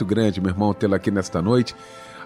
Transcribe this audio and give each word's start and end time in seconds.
muito 0.00 0.06
grande, 0.06 0.40
meu 0.40 0.50
irmão, 0.50 0.72
tê-lo 0.72 0.94
aqui 0.94 1.10
nesta 1.10 1.42
noite. 1.42 1.74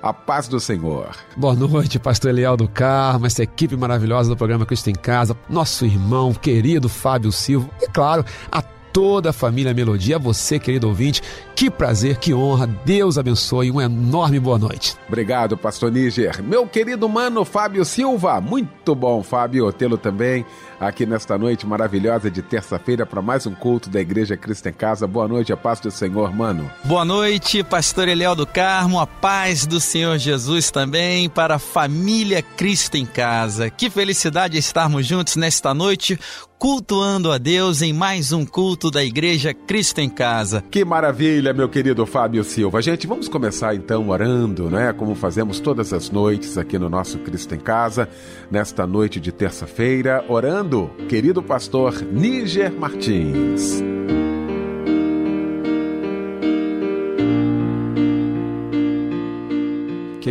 A 0.01 0.13
paz 0.13 0.47
do 0.47 0.61
Senhor. 0.61 1.17
Boa 1.37 1.55
noite, 1.55 1.99
pastor 1.99 2.31
Eliel 2.31 2.57
do 2.57 2.69
Carmo, 2.69 3.27
essa 3.27 3.43
equipe 3.43 3.75
maravilhosa 3.75 4.29
do 4.29 4.37
programa 4.37 4.67
Cristo 4.67 4.91
em 4.91 4.95
Casa, 4.95 5.37
nosso 5.49 5.85
irmão 5.87 6.33
querido 6.35 6.89
Fábio 6.89 7.33
Silva 7.33 7.69
e, 7.81 7.89
claro, 7.89 8.25
a 8.53 8.63
toda 8.95 9.31
a 9.31 9.33
família 9.33 9.75
Melodia, 9.75 10.15
a 10.15 10.21
você, 10.21 10.57
querido 10.57 10.87
ouvinte. 10.87 11.21
Que 11.57 11.69
prazer, 11.69 12.17
que 12.17 12.33
honra. 12.33 12.69
Deus 12.85 13.19
abençoe. 13.19 13.69
Uma 13.69 13.83
enorme 13.83 14.39
boa 14.39 14.57
noite. 14.57 14.97
Obrigado, 15.09 15.57
pastor 15.57 15.91
Níger. 15.91 16.41
Meu 16.41 16.65
querido 16.65 17.09
mano 17.09 17.45
Fábio 17.45 17.85
Silva, 17.85 18.41
muito 18.41 18.95
bom, 18.95 19.21
Fábio, 19.23 19.73
tê-lo 19.73 19.99
também 19.99 20.47
aqui 20.79 21.07
nesta 21.07 21.37
noite 21.39 21.67
maravilhosa 21.67 22.31
de 22.31 22.43
terça-feira 22.43 23.07
para 23.07 23.23
mais 23.23 23.47
um 23.47 23.55
culto 23.55 23.89
da 23.89 24.01
Igreja 24.01 24.37
Cristo 24.37 24.69
em 24.69 24.73
Casa. 24.73 25.07
Boa 25.07 25.27
noite, 25.27 25.53
a 25.53 25.57
paz 25.57 25.81
do 25.81 25.91
Senhor, 25.91 26.33
mano. 26.35 26.71
Boa 26.85 27.05
noite, 27.05 27.65
pastor 27.65 28.09
Eliel 28.09 28.35
do 28.35 28.47
Carmo, 28.47 29.01
a 29.01 29.07
paz 29.07 29.67
do 29.67 29.81
Senhor 29.81 30.19
Jesus 30.19 30.71
também 30.71 31.29
para 31.29 31.57
a 31.57 31.59
família 31.59 32.43
Cristo 32.43 32.97
em 32.97 33.07
Casa. 33.07 33.71
Que 33.71 33.91
felicidade 33.91 34.59
estarmos 34.59 35.07
juntos 35.07 35.37
nesta 35.37 35.75
noite 35.75 36.19
cultuando 36.59 37.31
a 37.31 37.39
Deus 37.39 37.83
em 37.83 37.93
mais 37.93 38.33
um 38.33 38.45
culto 38.45 38.91
da 38.91 39.05
Igreja 39.05 39.53
Cristo 39.53 40.01
em 40.01 40.09
Casa. 40.09 40.63
Que 40.71 40.85
maravilha, 40.85 41.53
meu 41.53 41.69
querido 41.69 42.07
Fábio 42.07 42.43
Silva. 42.43 42.81
Gente, 42.81 43.07
vamos 43.07 43.29
começar 43.29 43.75
então 43.75 44.09
orando, 44.09 44.71
né? 44.71 44.93
Como 44.93 45.15
fazemos 45.15 45.61
todas 45.61 45.93
as 45.93 46.11
noites 46.11 46.57
aqui 46.57 46.79
no 46.79 46.89
nosso 46.89 47.19
Cristo 47.19 47.55
em 47.55 47.61
Casa, 47.61 48.09
nesta 48.51 48.87
noite 48.87 49.21
de 49.21 49.33
terça-feira, 49.33 50.25
orando 50.29 50.91
querido 51.09 51.43
pastor 51.43 52.03
Níger 52.03 52.73
Martins. 52.73 53.83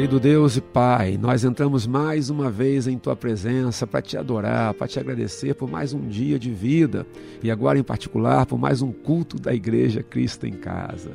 Querido 0.03 0.19
Deus 0.19 0.57
e 0.57 0.61
Pai, 0.61 1.17
nós 1.17 1.45
entramos 1.45 1.87
mais 1.87 2.29
uma 2.29 2.51
vez 2.51 2.87
em 2.87 2.97
Tua 2.97 3.15
presença 3.15 3.87
para 3.87 4.01
te 4.01 4.17
adorar, 4.17 4.73
para 4.73 4.85
te 4.85 4.99
agradecer 4.99 5.55
por 5.55 5.71
mais 5.71 5.93
um 5.93 6.09
dia 6.09 6.37
de 6.37 6.51
vida 6.51 7.07
e 7.41 7.49
agora 7.49 7.79
em 7.79 7.83
particular 7.83 8.45
por 8.45 8.59
mais 8.59 8.81
um 8.81 8.91
culto 8.91 9.39
da 9.39 9.53
Igreja 9.53 10.03
Cristo 10.03 10.45
em 10.45 10.51
Casa. 10.51 11.11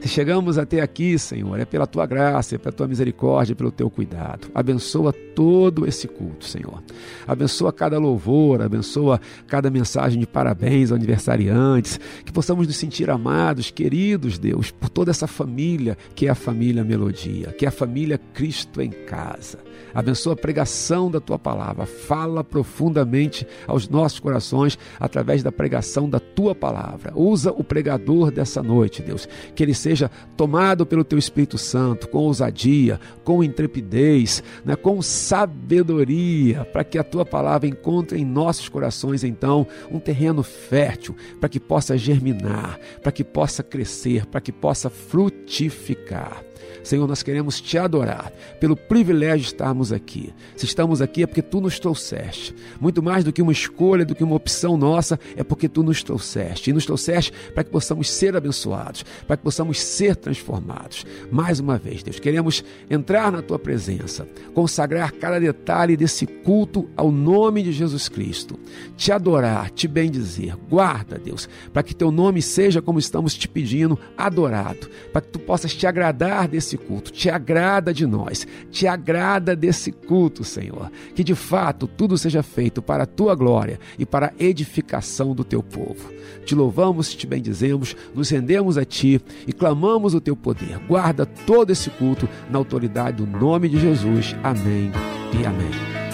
Se 0.00 0.08
chegamos 0.08 0.58
até 0.58 0.80
aqui, 0.80 1.18
Senhor, 1.18 1.58
é 1.58 1.64
pela 1.64 1.86
tua 1.86 2.06
graça, 2.06 2.54
é 2.54 2.58
pela 2.58 2.72
tua 2.72 2.86
misericórdia, 2.86 3.56
pelo 3.56 3.72
teu 3.72 3.90
cuidado. 3.90 4.48
Abençoa 4.54 5.12
todo 5.12 5.86
esse 5.86 6.06
culto, 6.06 6.44
Senhor. 6.44 6.82
Abençoa 7.26 7.72
cada 7.72 7.98
louvor, 7.98 8.62
abençoa 8.62 9.20
cada 9.48 9.70
mensagem 9.70 10.20
de 10.20 10.26
parabéns 10.26 10.92
aniversariantes, 10.92 11.98
que 12.24 12.32
possamos 12.32 12.66
nos 12.66 12.76
sentir 12.76 13.10
amados, 13.10 13.70
queridos, 13.70 14.38
Deus, 14.38 14.70
por 14.70 14.88
toda 14.88 15.10
essa 15.10 15.26
família 15.26 15.98
que 16.14 16.26
é 16.26 16.30
a 16.30 16.34
família 16.34 16.84
Melodia, 16.84 17.52
que 17.52 17.64
é 17.64 17.68
a 17.68 17.72
família 17.72 18.18
Cristo 18.32 18.80
em 18.80 18.90
casa. 18.90 19.58
Abençoa 19.94 20.34
a 20.34 20.36
pregação 20.36 21.10
da 21.10 21.20
tua 21.20 21.38
palavra. 21.38 21.86
Fala 21.86 22.44
profundamente 22.44 23.46
aos 23.66 23.88
nossos 23.88 24.20
corações 24.20 24.78
através 24.98 25.42
da 25.42 25.52
pregação 25.52 26.08
da 26.08 26.20
tua 26.20 26.54
palavra. 26.54 27.12
Usa 27.14 27.52
o 27.52 27.64
pregador 27.64 28.30
dessa 28.30 28.62
noite, 28.62 29.02
Deus, 29.02 29.28
que 29.54 29.62
ele 29.62 29.74
seja 29.74 30.10
tomado 30.36 30.86
pelo 30.86 31.04
teu 31.04 31.18
Espírito 31.18 31.58
Santo 31.58 32.08
com 32.08 32.18
ousadia, 32.18 33.00
com 33.24 33.42
intrepidez, 33.42 34.42
né, 34.64 34.76
com 34.76 35.00
sabedoria, 35.02 36.64
para 36.66 36.84
que 36.84 36.98
a 36.98 37.04
tua 37.04 37.24
palavra 37.24 37.68
encontre 37.68 38.18
em 38.20 38.24
nossos 38.24 38.68
corações 38.68 39.24
então 39.24 39.66
um 39.90 39.98
terreno 39.98 40.42
fértil, 40.42 41.16
para 41.40 41.48
que 41.48 41.60
possa 41.60 41.96
germinar, 41.96 42.78
para 43.02 43.12
que 43.12 43.24
possa 43.24 43.62
crescer, 43.62 44.26
para 44.26 44.40
que 44.40 44.52
possa 44.52 44.90
frutificar. 44.90 46.47
Senhor, 46.82 47.06
nós 47.06 47.22
queremos 47.22 47.60
te 47.60 47.76
adorar 47.78 48.32
pelo 48.60 48.76
privilégio 48.76 49.40
de 49.40 49.46
estarmos 49.46 49.92
aqui. 49.92 50.32
Se 50.56 50.64
estamos 50.64 51.00
aqui 51.02 51.22
é 51.22 51.26
porque 51.26 51.42
tu 51.42 51.60
nos 51.60 51.78
trouxeste. 51.78 52.54
Muito 52.80 53.02
mais 53.02 53.24
do 53.24 53.32
que 53.32 53.42
uma 53.42 53.52
escolha, 53.52 54.04
do 54.04 54.14
que 54.14 54.24
uma 54.24 54.36
opção 54.36 54.76
nossa, 54.76 55.18
é 55.36 55.42
porque 55.42 55.68
tu 55.68 55.82
nos 55.82 56.02
trouxeste. 56.02 56.70
E 56.70 56.72
nos 56.72 56.86
trouxeste 56.86 57.32
para 57.54 57.64
que 57.64 57.70
possamos 57.70 58.10
ser 58.10 58.36
abençoados, 58.36 59.04
para 59.26 59.36
que 59.36 59.42
possamos 59.42 59.80
ser 59.80 60.16
transformados. 60.16 61.04
Mais 61.30 61.60
uma 61.60 61.78
vez, 61.78 62.02
Deus, 62.02 62.18
queremos 62.18 62.64
entrar 62.88 63.30
na 63.30 63.42
tua 63.42 63.58
presença, 63.58 64.28
consagrar 64.54 65.12
cada 65.12 65.38
detalhe 65.38 65.96
desse 65.96 66.26
culto 66.26 66.88
ao 66.96 67.10
nome 67.10 67.62
de 67.62 67.72
Jesus 67.72 68.08
Cristo, 68.08 68.58
te 68.96 69.12
adorar, 69.12 69.70
te 69.70 69.86
bendizer. 69.86 70.56
Guarda, 70.68 71.18
Deus, 71.18 71.48
para 71.72 71.82
que 71.82 71.94
teu 71.94 72.10
nome 72.10 72.42
seja 72.42 72.82
como 72.82 72.98
estamos 72.98 73.34
te 73.34 73.48
pedindo, 73.48 73.98
adorado, 74.16 74.88
para 75.12 75.22
que 75.22 75.28
tu 75.28 75.38
possas 75.38 75.74
te 75.74 75.86
agradar 75.86 76.48
desse 76.48 76.67
culto, 76.76 77.10
te 77.10 77.30
agrada 77.30 77.94
de 77.94 78.06
nós, 78.06 78.46
te 78.70 78.86
agrada 78.86 79.56
desse 79.56 79.92
culto, 79.92 80.44
Senhor. 80.44 80.90
Que 81.14 81.24
de 81.24 81.34
fato 81.34 81.86
tudo 81.86 82.18
seja 82.18 82.42
feito 82.42 82.82
para 82.82 83.04
a 83.04 83.06
tua 83.06 83.34
glória 83.34 83.78
e 83.98 84.04
para 84.04 84.26
a 84.26 84.44
edificação 84.44 85.34
do 85.34 85.44
teu 85.44 85.62
povo. 85.62 86.12
Te 86.44 86.54
louvamos, 86.54 87.14
te 87.14 87.26
bendizemos, 87.26 87.96
nos 88.14 88.30
rendemos 88.30 88.76
a 88.76 88.84
ti 88.84 89.20
e 89.46 89.52
clamamos 89.52 90.14
o 90.14 90.20
teu 90.20 90.36
poder. 90.36 90.78
Guarda 90.86 91.24
todo 91.24 91.70
esse 91.70 91.90
culto 91.90 92.28
na 92.50 92.58
autoridade 92.58 93.18
do 93.18 93.26
nome 93.26 93.68
de 93.68 93.78
Jesus. 93.78 94.34
Amém 94.42 94.90
e 95.38 95.46
amém. 95.46 96.07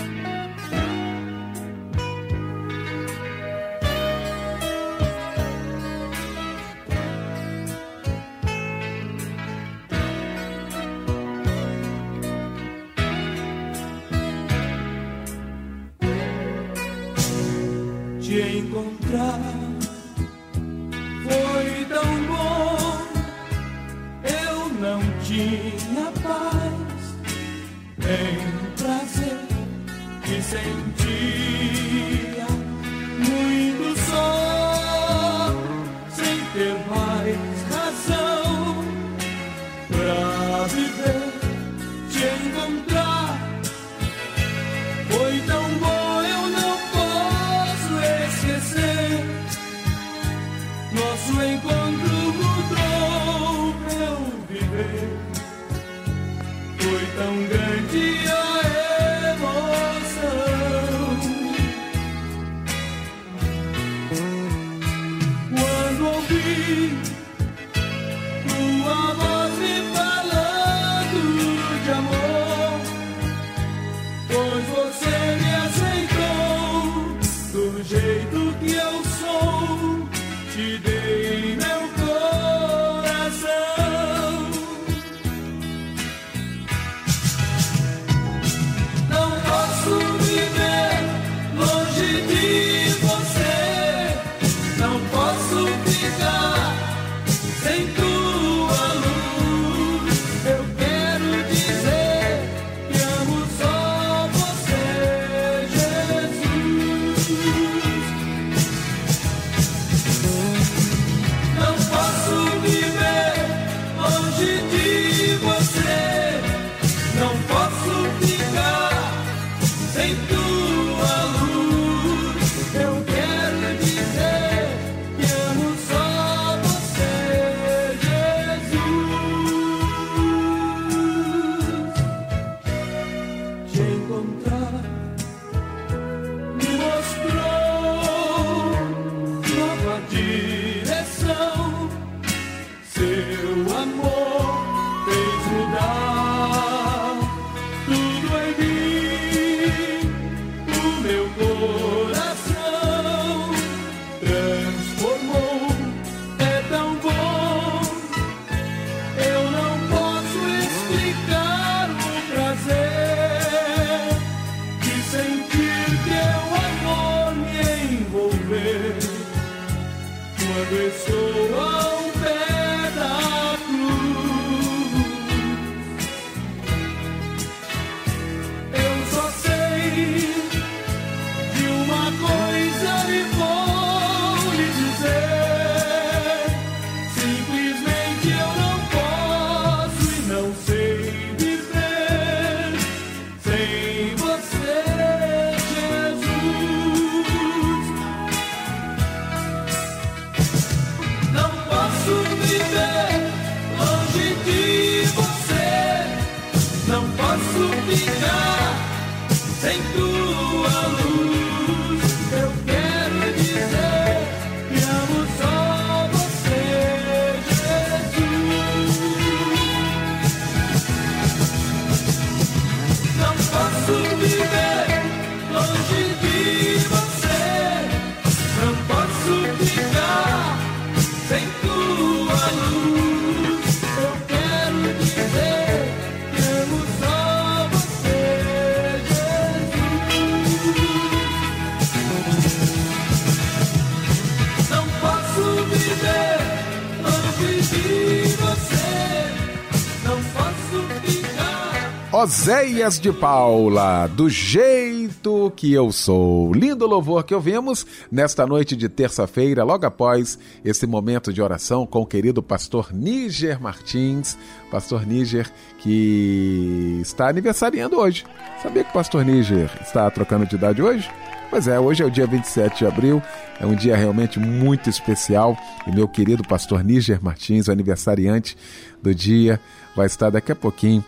Oséias 252.44 253.00
de 253.00 253.10
Paula, 253.10 254.06
do 254.06 254.28
jeito 254.28 255.50
que 255.56 255.72
eu 255.72 255.90
sou. 255.90 256.52
Lindo 256.52 256.86
louvor 256.86 257.24
que 257.24 257.34
ouvimos 257.34 257.86
nesta 258.12 258.46
noite 258.46 258.76
de 258.76 258.86
terça-feira, 258.86 259.64
logo 259.64 259.86
após 259.86 260.38
esse 260.62 260.86
momento 260.86 261.32
de 261.32 261.40
oração 261.40 261.86
com 261.86 262.02
o 262.02 262.06
querido 262.06 262.42
pastor 262.42 262.92
Níger 262.92 263.58
Martins. 263.62 264.36
Pastor 264.70 265.06
Níger 265.06 265.50
que 265.78 266.98
está 267.00 267.30
aniversariando 267.30 267.96
hoje. 267.96 268.26
Sabia 268.62 268.84
que 268.84 268.90
o 268.90 268.92
pastor 268.92 269.24
Níger 269.24 269.70
está 269.80 270.10
trocando 270.10 270.44
de 270.44 270.54
idade 270.54 270.82
hoje? 270.82 271.10
Pois 271.48 271.66
é, 271.66 271.80
hoje 271.80 272.02
é 272.02 272.06
o 272.06 272.10
dia 272.10 272.26
27 272.26 272.80
de 272.80 272.86
abril, 272.86 273.22
é 273.58 273.64
um 273.64 273.74
dia 273.74 273.96
realmente 273.96 274.38
muito 274.38 274.90
especial 274.90 275.56
e 275.86 275.90
meu 275.90 276.06
querido 276.06 276.42
pastor 276.46 276.84
Níger 276.84 277.24
Martins, 277.24 277.68
o 277.68 277.72
aniversariante 277.72 278.54
do 279.02 279.14
dia, 279.14 279.58
vai 279.96 280.04
estar 280.04 280.28
daqui 280.28 280.52
a 280.52 280.56
pouquinho 280.56 281.02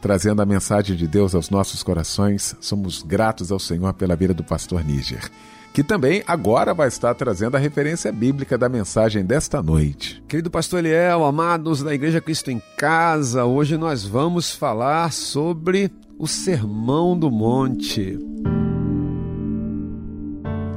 trazendo 0.00 0.40
a 0.40 0.46
mensagem 0.46 0.96
de 0.96 1.06
Deus 1.06 1.34
aos 1.34 1.50
nossos 1.50 1.82
corações. 1.82 2.56
Somos 2.60 3.02
gratos 3.02 3.52
ao 3.52 3.58
Senhor 3.58 3.92
pela 3.94 4.16
vida 4.16 4.32
do 4.32 4.42
pastor 4.42 4.84
Níger, 4.84 5.30
que 5.72 5.84
também 5.84 6.22
agora 6.26 6.72
vai 6.72 6.88
estar 6.88 7.14
trazendo 7.14 7.56
a 7.56 7.60
referência 7.60 8.10
bíblica 8.10 8.56
da 8.56 8.68
mensagem 8.68 9.24
desta 9.24 9.62
noite. 9.62 10.22
Querido 10.26 10.50
pastor 10.50 10.80
Eliel, 10.80 11.24
amados 11.24 11.82
da 11.82 11.94
Igreja 11.94 12.20
Cristo 12.20 12.50
em 12.50 12.62
Casa, 12.76 13.44
hoje 13.44 13.76
nós 13.76 14.04
vamos 14.04 14.52
falar 14.52 15.12
sobre 15.12 15.92
o 16.18 16.26
Sermão 16.26 17.18
do 17.18 17.30
Monte. 17.30 18.18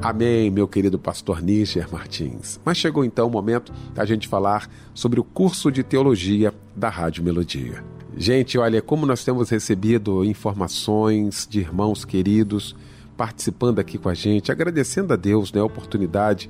Amém, 0.01 0.51
meu 0.51 0.67
querido 0.67 0.99
pastor 0.99 1.41
Níger 1.41 1.87
Martins. 1.89 2.59
Mas 2.65 2.77
chegou 2.77 3.05
então 3.05 3.27
o 3.27 3.31
momento 3.31 3.71
da 3.93 4.03
gente 4.03 4.27
falar 4.27 4.69
sobre 4.93 5.17
o 5.17 5.23
curso 5.23 5.71
de 5.71 5.81
teologia 5.81 6.53
da 6.75 6.89
Rádio 6.89 7.23
Melodia. 7.23 7.92
Gente, 8.15 8.59
olha, 8.59 8.81
como 8.81 9.05
nós 9.05 9.23
temos 9.23 9.49
recebido 9.49 10.23
informações 10.23 11.47
de 11.49 11.59
irmãos 11.59 12.05
queridos 12.05 12.75
participando 13.17 13.79
aqui 13.79 13.97
com 13.97 14.07
a 14.07 14.13
gente, 14.13 14.51
agradecendo 14.51 15.13
a 15.13 15.15
Deus 15.15 15.51
né, 15.51 15.59
a 15.59 15.65
oportunidade 15.65 16.49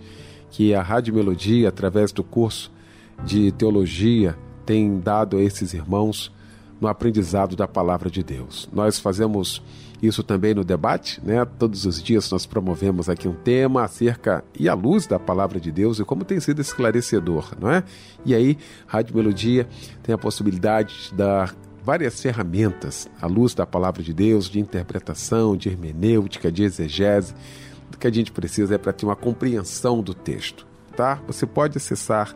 que 0.52 0.74
a 0.74 0.82
Rádio 0.82 1.14
Melodia, 1.14 1.70
através 1.70 2.12
do 2.12 2.24
curso 2.24 2.72
de 3.24 3.52
teologia, 3.54 4.38
tem 4.66 5.00
dado 5.00 5.38
a 5.38 5.42
esses 5.42 5.74
irmãos 5.74 6.32
no 6.82 6.88
aprendizado 6.88 7.56
da 7.56 7.68
palavra 7.68 8.10
de 8.10 8.24
Deus. 8.24 8.70
Nós 8.72 9.00
fazemos 9.00 9.62
isso 10.08 10.22
também 10.22 10.54
no 10.54 10.66
debate, 10.66 11.22
né? 11.24 11.46
Todos 11.58 11.86
os 11.86 12.04
dias 12.04 12.30
nós 12.30 12.46
promovemos 12.46 13.08
aqui 13.08 13.26
um 13.28 13.34
tema 13.34 13.84
acerca 13.84 14.44
e 14.60 14.68
à 14.68 14.74
luz 14.74 15.08
da 15.08 15.18
palavra 15.18 15.62
de 15.62 15.72
Deus 15.72 15.98
e 15.98 16.04
como 16.04 16.26
tem 16.26 16.42
sido 16.42 16.60
esclarecedor, 16.60 17.54
não 17.58 17.72
é? 17.72 17.84
E 18.26 18.36
aí, 18.36 18.58
Rádio 18.86 19.16
Melodia 19.16 19.68
tem 20.02 20.14
a 20.14 20.18
possibilidade 20.18 21.10
de 21.10 21.16
dar 21.16 21.56
várias 21.84 22.22
ferramentas 22.22 23.10
à 23.22 23.28
luz 23.28 23.54
da 23.54 23.66
palavra 23.66 24.04
de 24.04 24.14
Deus, 24.14 24.50
de 24.50 24.60
interpretação, 24.60 25.56
de 25.56 25.70
hermenêutica, 25.70 26.52
de 26.52 26.64
exegese. 26.64 27.34
O 27.94 27.98
que 27.98 28.08
a 28.08 28.12
gente 28.12 28.32
precisa 28.32 28.76
é 28.76 28.78
para 28.78 28.92
ter 28.92 29.06
uma 29.06 29.16
compreensão 29.16 30.02
do 30.02 30.14
texto, 30.14 30.68
tá? 30.98 31.22
Você 31.28 31.46
pode 31.46 31.78
acessar 31.78 32.36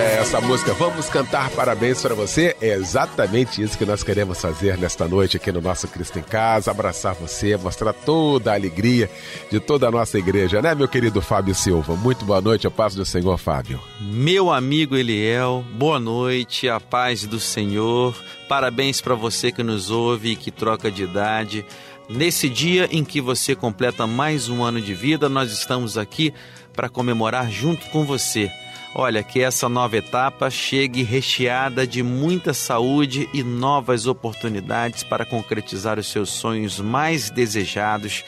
essa 0.21 0.39
música 0.39 0.71
Vamos 0.75 1.09
Cantar 1.09 1.49
Parabéns 1.49 1.99
para 1.99 2.13
você 2.13 2.55
é 2.61 2.75
exatamente 2.75 3.59
isso 3.59 3.75
que 3.75 3.85
nós 3.85 4.03
queremos 4.03 4.39
fazer 4.39 4.77
nesta 4.77 5.07
noite 5.07 5.35
aqui 5.35 5.51
no 5.51 5.59
nosso 5.59 5.87
Cristo 5.87 6.19
em 6.19 6.21
Casa, 6.21 6.69
abraçar 6.69 7.15
você, 7.15 7.57
mostrar 7.57 7.91
toda 7.91 8.51
a 8.51 8.53
alegria 8.53 9.09
de 9.49 9.59
toda 9.59 9.87
a 9.87 9.91
nossa 9.91 10.19
igreja, 10.19 10.61
né, 10.61 10.75
meu 10.75 10.87
querido 10.87 11.23
Fábio 11.23 11.55
Silva? 11.55 11.95
Muito 11.95 12.23
boa 12.23 12.39
noite, 12.39 12.67
a 12.67 12.71
paz 12.71 12.93
do 12.93 13.03
Senhor, 13.03 13.35
Fábio. 13.39 13.81
Meu 13.99 14.51
amigo 14.51 14.95
Eliel, 14.95 15.65
boa 15.73 15.99
noite, 15.99 16.69
a 16.69 16.79
paz 16.79 17.25
do 17.25 17.39
Senhor. 17.39 18.15
Parabéns 18.47 19.01
para 19.01 19.15
você 19.15 19.51
que 19.51 19.63
nos 19.63 19.89
ouve 19.89 20.33
e 20.33 20.35
que 20.35 20.51
troca 20.51 20.91
de 20.91 21.01
idade. 21.01 21.65
Nesse 22.07 22.47
dia 22.47 22.87
em 22.91 23.03
que 23.03 23.19
você 23.19 23.55
completa 23.55 24.05
mais 24.05 24.49
um 24.49 24.63
ano 24.63 24.79
de 24.79 24.93
vida, 24.93 25.27
nós 25.27 25.51
estamos 25.51 25.97
aqui 25.97 26.31
para 26.73 26.89
comemorar 26.89 27.49
junto 27.49 27.87
com 27.87 28.05
você 28.05 28.51
Olha, 28.93 29.23
que 29.23 29.41
essa 29.41 29.69
nova 29.69 29.95
etapa 29.95 30.49
chegue 30.49 31.01
recheada 31.01 31.87
de 31.87 32.03
muita 32.03 32.53
saúde 32.53 33.29
e 33.33 33.41
novas 33.41 34.05
oportunidades 34.05 35.01
para 35.01 35.25
concretizar 35.25 35.97
os 35.97 36.07
seus 36.07 36.29
sonhos 36.29 36.77
mais 36.77 37.29
desejados 37.29 38.25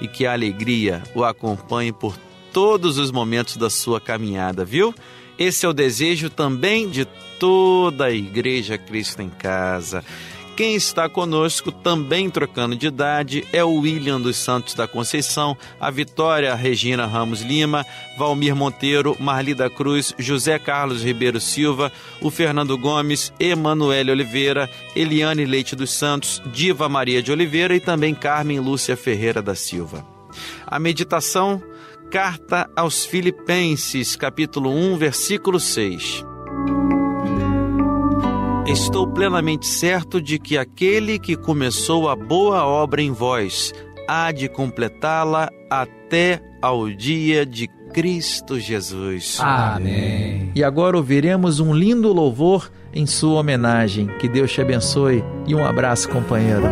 e 0.00 0.08
que 0.08 0.24
a 0.24 0.32
alegria 0.32 1.02
o 1.14 1.22
acompanhe 1.22 1.92
por 1.92 2.16
todos 2.50 2.96
os 2.96 3.10
momentos 3.10 3.58
da 3.58 3.68
sua 3.68 4.00
caminhada, 4.00 4.64
viu? 4.64 4.94
Esse 5.38 5.66
é 5.66 5.68
o 5.68 5.74
desejo 5.74 6.30
também 6.30 6.88
de 6.88 7.04
toda 7.38 8.06
a 8.06 8.10
Igreja 8.10 8.78
Cristo 8.78 9.20
em 9.20 9.28
Casa. 9.28 10.02
Quem 10.56 10.74
está 10.74 11.06
conosco, 11.06 11.70
também 11.70 12.30
trocando 12.30 12.74
de 12.74 12.86
idade, 12.86 13.46
é 13.52 13.62
o 13.62 13.74
William 13.74 14.18
dos 14.18 14.38
Santos 14.38 14.72
da 14.72 14.88
Conceição, 14.88 15.54
a 15.78 15.90
Vitória 15.90 16.54
Regina 16.54 17.04
Ramos 17.04 17.42
Lima, 17.42 17.84
Valmir 18.16 18.56
Monteiro, 18.56 19.14
Marli 19.20 19.54
da 19.54 19.68
Cruz, 19.68 20.14
José 20.18 20.58
Carlos 20.58 21.04
Ribeiro 21.04 21.38
Silva, 21.42 21.92
o 22.22 22.30
Fernando 22.30 22.78
Gomes, 22.78 23.30
Emanuele 23.38 24.10
Oliveira, 24.10 24.70
Eliane 24.94 25.44
Leite 25.44 25.76
dos 25.76 25.90
Santos, 25.90 26.42
Diva 26.46 26.88
Maria 26.88 27.22
de 27.22 27.30
Oliveira 27.30 27.76
e 27.76 27.80
também 27.80 28.14
Carmen 28.14 28.58
Lúcia 28.58 28.96
Ferreira 28.96 29.42
da 29.42 29.54
Silva. 29.54 30.06
A 30.66 30.78
meditação, 30.78 31.62
Carta 32.10 32.70
aos 32.74 33.04
Filipenses, 33.04 34.16
capítulo 34.16 34.70
1, 34.70 34.96
versículo 34.96 35.60
6. 35.60 36.24
Estou 38.68 39.06
plenamente 39.06 39.64
certo 39.64 40.20
de 40.20 40.40
que 40.40 40.58
aquele 40.58 41.20
que 41.20 41.36
começou 41.36 42.08
a 42.08 42.16
boa 42.16 42.66
obra 42.66 43.00
em 43.00 43.12
vós 43.12 43.72
há 44.08 44.32
de 44.32 44.48
completá-la 44.48 45.48
até 45.70 46.42
ao 46.60 46.90
dia 46.90 47.46
de 47.46 47.68
Cristo 47.94 48.58
Jesus. 48.58 49.38
Amém. 49.40 50.50
E 50.52 50.64
agora 50.64 50.96
ouviremos 50.96 51.60
um 51.60 51.72
lindo 51.72 52.12
louvor 52.12 52.68
em 52.92 53.06
sua 53.06 53.38
homenagem. 53.38 54.08
Que 54.18 54.28
Deus 54.28 54.52
te 54.52 54.60
abençoe 54.60 55.22
e 55.46 55.54
um 55.54 55.64
abraço, 55.64 56.08
companheiro. 56.08 56.64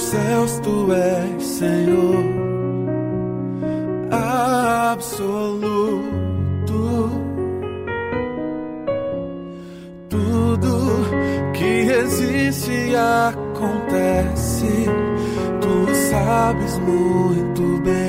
Céus 0.00 0.58
tu 0.60 0.92
és 0.92 1.42
Senhor 1.42 2.24
absoluto. 4.90 5.20
Tudo 10.08 10.72
que 11.52 11.90
existe 12.02 12.94
acontece, 12.96 14.86
tu 15.60 15.94
sabes 16.10 16.78
muito 16.78 17.82
bem. 17.82 17.99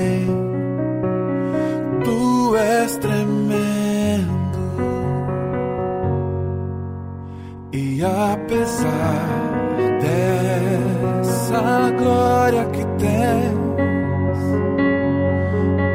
Dessa 10.01 11.91
glória 11.97 12.63
que 12.65 12.85
tens, 12.99 14.39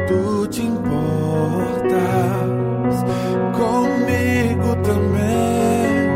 tu 0.07 0.47
te 0.47 0.63
importas 0.63 1.85
comigo 3.55 4.75
também. 4.83 6.09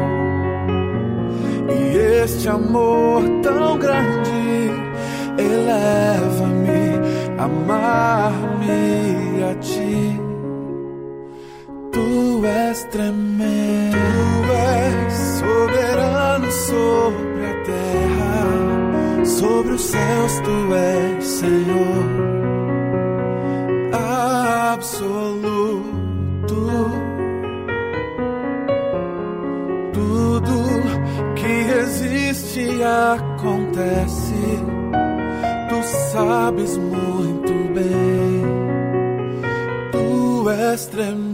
E 1.70 1.98
este 2.24 2.50
amor 2.50 3.11
sobre 19.42 19.74
os 19.74 19.82
céus 19.82 20.40
tu 20.42 20.74
és 20.76 21.26
Senhor 21.26 22.06
absoluto. 24.72 25.82
Tudo 29.94 30.54
que 31.36 31.54
existe 31.82 32.84
acontece, 32.84 34.44
tu 35.70 35.84
sabes 36.12 36.78
muito 36.78 37.54
bem, 37.74 38.44
tu 39.92 40.50
és 40.50 40.86
tremendo. 40.86 41.31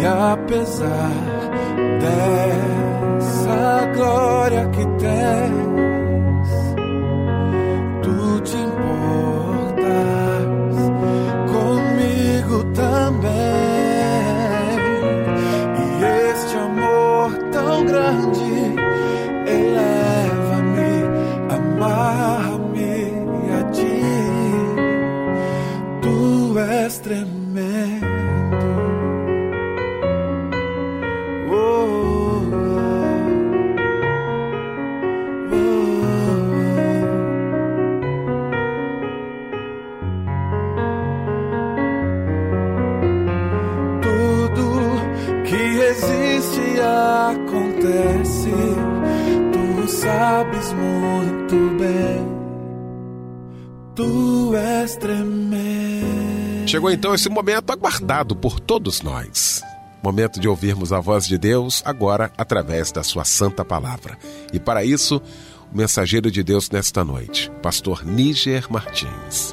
E 0.00 0.06
apesar 0.06 1.12
dessa 2.00 3.86
glória 3.94 4.66
que 4.68 4.86
tens, 4.98 5.99
Chegou 56.70 56.88
então 56.88 57.12
esse 57.12 57.28
momento 57.28 57.72
aguardado 57.72 58.36
por 58.36 58.60
todos 58.60 59.02
nós. 59.02 59.60
Momento 60.04 60.38
de 60.38 60.46
ouvirmos 60.46 60.92
a 60.92 61.00
voz 61.00 61.26
de 61.26 61.36
Deus 61.36 61.82
agora 61.84 62.30
através 62.38 62.92
da 62.92 63.02
sua 63.02 63.24
santa 63.24 63.64
palavra. 63.64 64.16
E 64.52 64.60
para 64.60 64.84
isso, 64.84 65.20
o 65.72 65.76
mensageiro 65.76 66.30
de 66.30 66.44
Deus 66.44 66.70
nesta 66.70 67.02
noite, 67.02 67.50
pastor 67.60 68.06
Níger 68.06 68.70
Martins. 68.70 69.52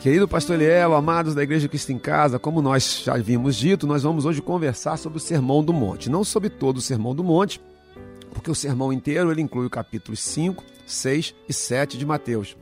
Querido 0.00 0.26
pastor 0.26 0.56
Eliel, 0.56 0.94
amados 0.94 1.34
da 1.34 1.42
Igreja 1.42 1.68
Cristo 1.68 1.92
em 1.92 1.98
Casa, 1.98 2.38
como 2.38 2.62
nós 2.62 3.02
já 3.04 3.12
havíamos 3.12 3.56
dito, 3.56 3.86
nós 3.86 4.02
vamos 4.02 4.24
hoje 4.24 4.40
conversar 4.40 4.96
sobre 4.96 5.18
o 5.18 5.20
Sermão 5.20 5.62
do 5.62 5.74
Monte. 5.74 6.08
Não 6.08 6.24
sobre 6.24 6.48
todo 6.48 6.78
o 6.78 6.80
Sermão 6.80 7.14
do 7.14 7.22
Monte, 7.22 7.60
porque 8.32 8.50
o 8.50 8.54
sermão 8.54 8.90
inteiro 8.90 9.30
ele 9.30 9.42
inclui 9.42 9.66
o 9.66 9.70
capítulos 9.70 10.20
5, 10.20 10.64
6 10.92 11.34
e 11.48 11.52
7 11.52 11.96
de 11.96 12.04
Mateus. 12.06 12.56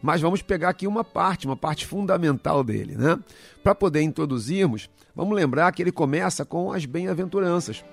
Mas 0.00 0.20
vamos 0.20 0.42
pegar 0.42 0.68
aqui 0.68 0.86
uma 0.86 1.02
parte, 1.02 1.46
uma 1.46 1.56
parte 1.56 1.86
fundamental 1.86 2.62
dele, 2.62 2.94
né? 2.94 3.18
Para 3.62 3.74
poder 3.74 4.02
introduzirmos, 4.02 4.88
vamos 5.14 5.34
lembrar 5.36 5.72
que 5.72 5.82
ele 5.82 5.90
começa 5.90 6.44
com 6.44 6.72
as 6.72 6.84
bem-aventuranças. 6.84 7.84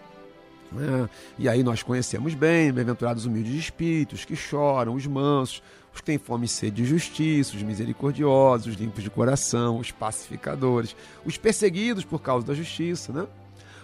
né? 0.71 1.09
E 1.37 1.49
aí 1.49 1.63
nós 1.63 1.81
conhecemos 1.81 2.35
bem, 2.35 2.71
bem-aventurados 2.71 3.25
humildes 3.25 3.53
de 3.53 3.59
espíritos, 3.59 4.23
que 4.23 4.35
choram, 4.35 4.93
os 4.93 5.07
mansos, 5.07 5.63
os 5.91 5.99
que 5.99 6.05
têm 6.05 6.17
fome 6.19 6.45
e 6.45 6.49
sede 6.49 6.83
de 6.83 6.85
justiça, 6.85 7.55
os 7.55 7.63
misericordiosos, 7.63 8.67
os 8.67 8.75
limpos 8.75 9.03
de 9.03 9.09
coração, 9.09 9.79
os 9.79 9.91
pacificadores, 9.91 10.95
os 11.25 11.37
perseguidos 11.37 12.05
por 12.05 12.21
causa 12.21 12.45
da 12.45 12.53
justiça, 12.53 13.11
né? 13.11 13.25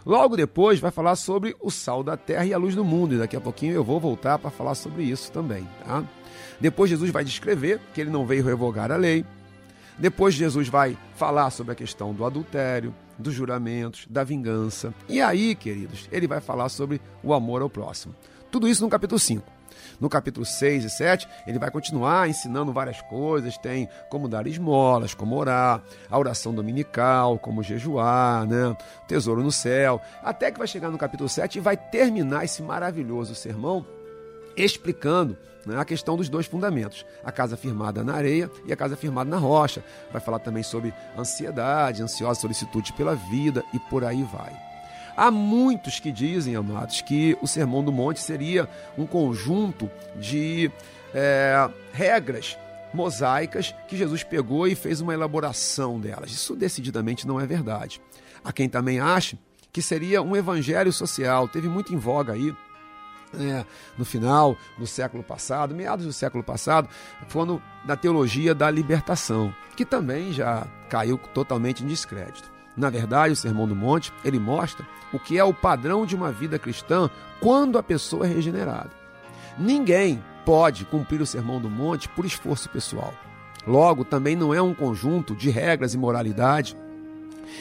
Logo 0.06 0.36
depois 0.36 0.80
vai 0.80 0.92
falar 0.92 1.16
sobre 1.16 1.56
o 1.60 1.70
sal 1.70 2.04
da 2.04 2.18
terra 2.18 2.46
e 2.46 2.54
a 2.54 2.58
luz 2.58 2.76
do 2.76 2.84
mundo, 2.84 3.16
e 3.16 3.18
daqui 3.18 3.36
a 3.36 3.42
pouquinho 3.42 3.74
eu 3.74 3.84
vou 3.84 4.00
voltar 4.00 4.40
para 4.40 4.50
falar 4.50 4.76
sobre 4.76 5.04
isso 5.04 5.32
também, 5.32 5.68
tá? 5.86 6.04
Depois 6.60 6.90
Jesus 6.90 7.12
vai 7.12 7.24
descrever 7.24 7.80
que 7.94 8.02
ele 8.02 8.10
não 8.10 8.26
veio 8.26 8.44
revogar 8.44 8.92
a 8.92 8.96
lei. 8.96 9.26
Depois 9.98 10.34
Jesus 10.34 10.68
vai 10.68 10.98
falar 11.16 11.50
sobre 11.52 11.74
a 11.74 11.76
questão 11.76 12.14
do 12.14 12.26
adultério, 12.26 12.94
dos 13.18 13.34
juramentos, 13.34 14.06
da 14.10 14.24
vingança. 14.24 14.94
E 15.08 15.22
aí, 15.22 15.54
queridos, 15.56 16.08
ele 16.12 16.28
vai 16.28 16.42
falar 16.42 16.70
sobre 16.70 17.00
o 17.24 17.34
amor 17.34 17.62
ao 17.62 17.70
próximo. 17.70 18.16
Tudo 18.50 18.68
isso 18.68 18.84
no 18.84 18.90
capítulo 18.90 19.20
5. 19.20 19.61
No 20.02 20.10
capítulo 20.10 20.44
6 20.44 20.84
e 20.84 20.90
7, 20.90 21.28
ele 21.46 21.60
vai 21.60 21.70
continuar 21.70 22.28
ensinando 22.28 22.74
várias 22.74 23.00
coisas, 23.04 23.56
tem 23.56 23.88
como 24.10 24.28
dar 24.28 24.48
esmolas, 24.48 25.14
como 25.14 25.38
orar, 25.38 25.84
a 26.10 26.18
oração 26.18 26.56
dominical, 26.56 27.38
como 27.38 27.62
jejuar, 27.62 28.48
né? 28.48 28.76
tesouro 29.08 29.44
no 29.44 29.52
céu, 29.52 30.02
até 30.24 30.52
que 30.52 30.58
vai 30.58 30.68
chegar 30.68 30.90
no 30.90 30.98
capítulo 30.98 31.30
7 31.30 31.60
e 31.60 31.62
vai 31.62 31.78
terminar 31.78 32.44
esse 32.44 32.64
maravilhoso 32.64 33.36
sermão 33.36 33.86
explicando 34.58 35.38
né, 35.66 35.80
a 35.80 35.86
questão 35.86 36.18
dos 36.18 36.30
dois 36.30 36.48
fundamentos, 36.48 37.06
a 37.24 37.32
casa 37.32 37.56
firmada 37.56 38.04
na 38.04 38.16
areia 38.16 38.50
e 38.66 38.74
a 38.74 38.76
casa 38.76 38.96
firmada 38.96 39.30
na 39.30 39.38
rocha. 39.38 39.84
Vai 40.12 40.20
falar 40.20 40.40
também 40.40 40.64
sobre 40.64 40.92
ansiedade, 41.16 42.02
ansiosa 42.02 42.42
solicitude 42.42 42.92
pela 42.94 43.16
vida 43.16 43.64
e 43.72 43.80
por 43.80 44.04
aí 44.04 44.24
vai. 44.24 44.71
Há 45.22 45.30
muitos 45.30 46.00
que 46.00 46.12
dizem, 46.12 46.56
amados, 46.56 47.02
que 47.02 47.38
o 47.44 47.48
Sermão 47.48 47.84
do 47.84 47.92
Monte 47.92 48.20
seria 48.20 48.68
um 48.98 49.06
conjunto 49.06 49.88
de 50.16 50.72
é, 51.14 51.70
regras 51.94 52.58
mosaicas 52.92 53.72
que 53.88 53.96
Jesus 53.96 54.24
pegou 54.24 54.68
e 54.68 54.74
fez 54.74 55.00
uma 55.00 55.14
elaboração 55.14 56.00
delas. 56.00 56.32
Isso 56.32 56.56
decididamente 56.56 57.28
não 57.28 57.40
é 57.40 57.46
verdade. 57.46 58.02
Há 58.44 58.52
quem 58.52 58.68
também 58.68 59.00
ache 59.00 59.38
que 59.72 59.80
seria 59.80 60.24
um 60.24 60.36
evangelho 60.36 60.92
social, 60.92 61.48
teve 61.48 61.70
muito 61.70 61.94
em 61.94 61.98
voga 61.98 62.34
aí 62.34 62.52
é, 63.40 63.64
no 64.00 64.04
final 64.04 64.58
do 64.76 64.88
século 64.88 65.24
passado, 65.24 65.76
meados 65.76 66.04
do 66.04 66.14
século 66.14 66.44
passado, 66.44 66.90
quando 67.32 67.62
da 67.86 67.96
teologia 67.96 68.56
da 68.56 68.72
libertação, 68.72 69.54
que 69.78 69.86
também 69.86 70.34
já 70.34 70.66
caiu 70.90 71.20
totalmente 71.32 71.84
em 71.84 71.88
descrédito. 71.88 72.51
Na 72.76 72.90
verdade, 72.90 73.34
o 73.34 73.36
Sermão 73.36 73.68
do 73.68 73.76
Monte, 73.76 74.14
ele 74.24 74.40
mostra 74.40 74.86
o 75.12 75.20
que 75.20 75.38
é 75.38 75.44
o 75.44 75.54
padrão 75.54 76.06
de 76.06 76.16
uma 76.16 76.32
vida 76.32 76.58
cristã 76.58 77.10
quando 77.40 77.78
a 77.78 77.84
pessoa 77.84 78.26
é 78.26 78.34
regenerada. 78.34 78.92
Ninguém 79.58 80.24
pode 80.46 80.86
cumprir 80.86 81.22
o 81.22 81.26
Sermão 81.26 81.60
do 81.60 81.70
Monte 81.70 82.08
por 82.10 82.26
esforço 82.26 82.70
pessoal. 82.70 83.14
Logo, 83.68 84.04
também 84.04 84.36
não 84.36 84.54
é 84.54 84.62
um 84.62 84.74
conjunto 84.74 85.36
de 85.36 85.50
regras 85.50 85.94
e 85.94 85.98
moralidade 85.98 86.76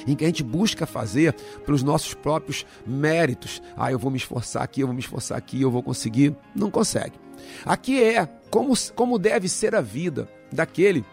em 0.07 0.15
que 0.15 0.25
a 0.25 0.29
gente 0.29 0.43
busca 0.43 0.87
fazer 0.87 1.35
pelos 1.65 1.83
nossos 1.83 2.15
próprios 2.15 2.65
méritos. 2.87 3.61
Ah, 3.77 3.91
eu 3.91 3.99
vou 3.99 4.11
me 4.11 4.17
esforçar 4.17 4.63
aqui, 4.63 4.81
eu 4.81 4.87
vou 4.87 4.95
me 4.95 5.01
esforçar 5.01 5.37
aqui, 5.37 5.61
eu 5.61 5.71
vou 5.71 5.83
conseguir. 5.83 6.35
Não 6.55 6.71
consegue. 6.71 7.19
Aqui 7.65 8.03
é 8.03 8.27
como, 8.51 8.73
como 8.95 9.19
deve 9.19 9.49
ser 9.49 9.75
a 9.75 9.81
vida 9.81 10.29
daquele 10.53 11.05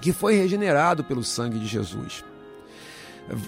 que 0.00 0.12
foi 0.12 0.36
regenerado 0.36 1.02
pelo 1.04 1.24
sangue 1.24 1.58
de 1.58 1.66
Jesus. 1.66 2.24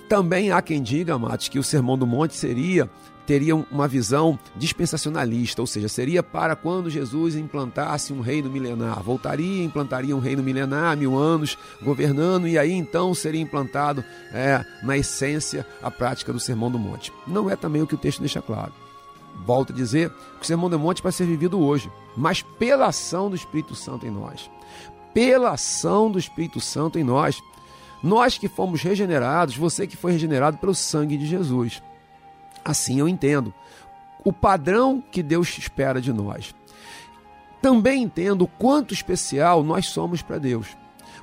Também 0.09 0.51
há 0.51 0.61
quem 0.61 0.83
diga, 0.83 1.15
amados, 1.15 1.49
que 1.49 1.59
o 1.59 1.63
Sermão 1.63 1.97
do 1.97 2.07
Monte 2.07 2.35
seria 2.35 2.91
teria 3.29 3.55
uma 3.55 3.87
visão 3.87 4.39
dispensacionalista, 4.57 5.61
ou 5.61 5.67
seja, 5.67 5.87
seria 5.87 6.23
para 6.23 6.57
quando 6.57 6.89
Jesus 6.89 7.37
implantasse 7.37 8.11
um 8.11 8.23
reino 8.23 8.49
milenar. 8.49 9.03
Voltaria, 9.03 9.63
implantaria 9.63 10.17
um 10.17 10.19
reino 10.19 10.43
milenar, 10.43 10.97
mil 10.97 11.15
anos 11.15 11.59
governando, 11.83 12.49
e 12.49 12.57
aí 12.57 12.73
então 12.73 13.13
seria 13.13 13.43
implantado 13.43 14.03
é, 14.33 14.65
na 14.83 14.97
essência 14.97 15.67
a 15.83 15.91
prática 15.91 16.33
do 16.33 16.41
Sermão 16.41 16.71
do 16.71 16.79
Monte. 16.79 17.13
Não 17.27 17.51
é 17.51 17.55
também 17.55 17.83
o 17.83 17.87
que 17.87 17.95
o 17.95 17.99
texto 17.99 18.21
deixa 18.21 18.41
claro. 18.41 18.73
Volto 19.45 19.75
a 19.75 19.77
dizer 19.77 20.09
que 20.09 20.45
o 20.45 20.47
Sermão 20.47 20.71
do 20.71 20.79
Monte 20.79 21.03
vai 21.03 21.13
ser 21.13 21.27
vivido 21.27 21.61
hoje, 21.61 21.93
mas 22.17 22.41
pela 22.41 22.87
ação 22.87 23.29
do 23.29 23.37
Espírito 23.37 23.75
Santo 23.75 24.07
em 24.07 24.11
nós. 24.11 24.51
Pela 25.13 25.51
ação 25.51 26.11
do 26.11 26.19
Espírito 26.19 26.63
Santo 26.63 26.99
em 26.99 27.05
nós. 27.05 27.43
Nós 28.03 28.39
que 28.39 28.49
fomos 28.49 28.83
regenerados, 28.83 29.57
você 29.57 29.87
que 29.87 29.97
foi 29.97 30.13
regenerado 30.13 30.59
pelo 30.59 30.75
sangue 30.75 31.17
de 31.17 31.27
Jesus. 31.27 31.83
Assim 32.65 33.01
eu 33.01 33.09
entendo 33.09 33.53
o 34.25 34.33
padrão 34.33 35.03
que 35.11 35.23
Deus 35.23 35.57
espera 35.59 36.01
de 36.01 36.13
nós. 36.13 36.55
Também 37.61 38.03
entendo 38.03 38.43
o 38.43 38.49
quanto 38.49 38.95
especial 38.95 39.65
nós 39.65 39.87
somos 39.87 40.23
para 40.23 40.39
Deus. 40.39 40.77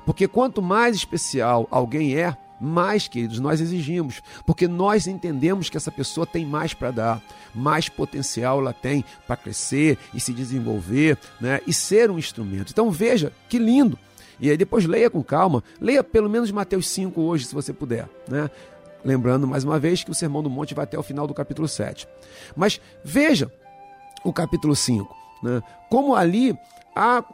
Porque 0.04 0.28
quanto 0.28 0.60
mais 0.60 0.96
especial 0.96 1.66
alguém 1.70 2.16
é, 2.16 2.36
mais, 2.60 3.06
queridos, 3.06 3.38
nós 3.38 3.60
exigimos, 3.60 4.22
porque 4.44 4.66
nós 4.66 5.06
entendemos 5.06 5.68
que 5.68 5.76
essa 5.76 5.90
pessoa 5.90 6.26
tem 6.26 6.44
mais 6.44 6.72
para 6.72 6.90
dar, 6.90 7.22
mais 7.54 7.88
potencial 7.88 8.60
ela 8.60 8.72
tem 8.72 9.04
para 9.26 9.36
crescer 9.36 9.98
e 10.14 10.20
se 10.20 10.32
desenvolver, 10.32 11.18
né, 11.40 11.60
e 11.66 11.72
ser 11.72 12.10
um 12.10 12.18
instrumento. 12.18 12.70
Então 12.70 12.90
veja 12.90 13.32
que 13.48 13.58
lindo 13.58 13.98
E 14.40 14.50
aí 14.50 14.56
depois 14.56 14.84
leia 14.84 15.10
com 15.10 15.22
calma, 15.22 15.62
leia 15.80 16.04
pelo 16.04 16.28
menos 16.28 16.50
Mateus 16.50 16.88
5 16.88 17.20
hoje, 17.20 17.46
se 17.46 17.54
você 17.54 17.72
puder, 17.72 18.08
né? 18.28 18.50
Lembrando 19.04 19.46
mais 19.46 19.62
uma 19.62 19.78
vez 19.78 20.02
que 20.02 20.10
o 20.10 20.14
Sermão 20.14 20.42
do 20.42 20.50
Monte 20.50 20.74
vai 20.74 20.84
até 20.84 20.98
o 20.98 21.02
final 21.02 21.26
do 21.26 21.34
capítulo 21.34 21.68
7. 21.68 22.08
Mas 22.56 22.80
veja 23.04 23.50
o 24.24 24.32
capítulo 24.32 24.74
5, 24.74 25.14
né? 25.42 25.62
Como 25.88 26.14
ali 26.14 26.58
há 26.94 27.24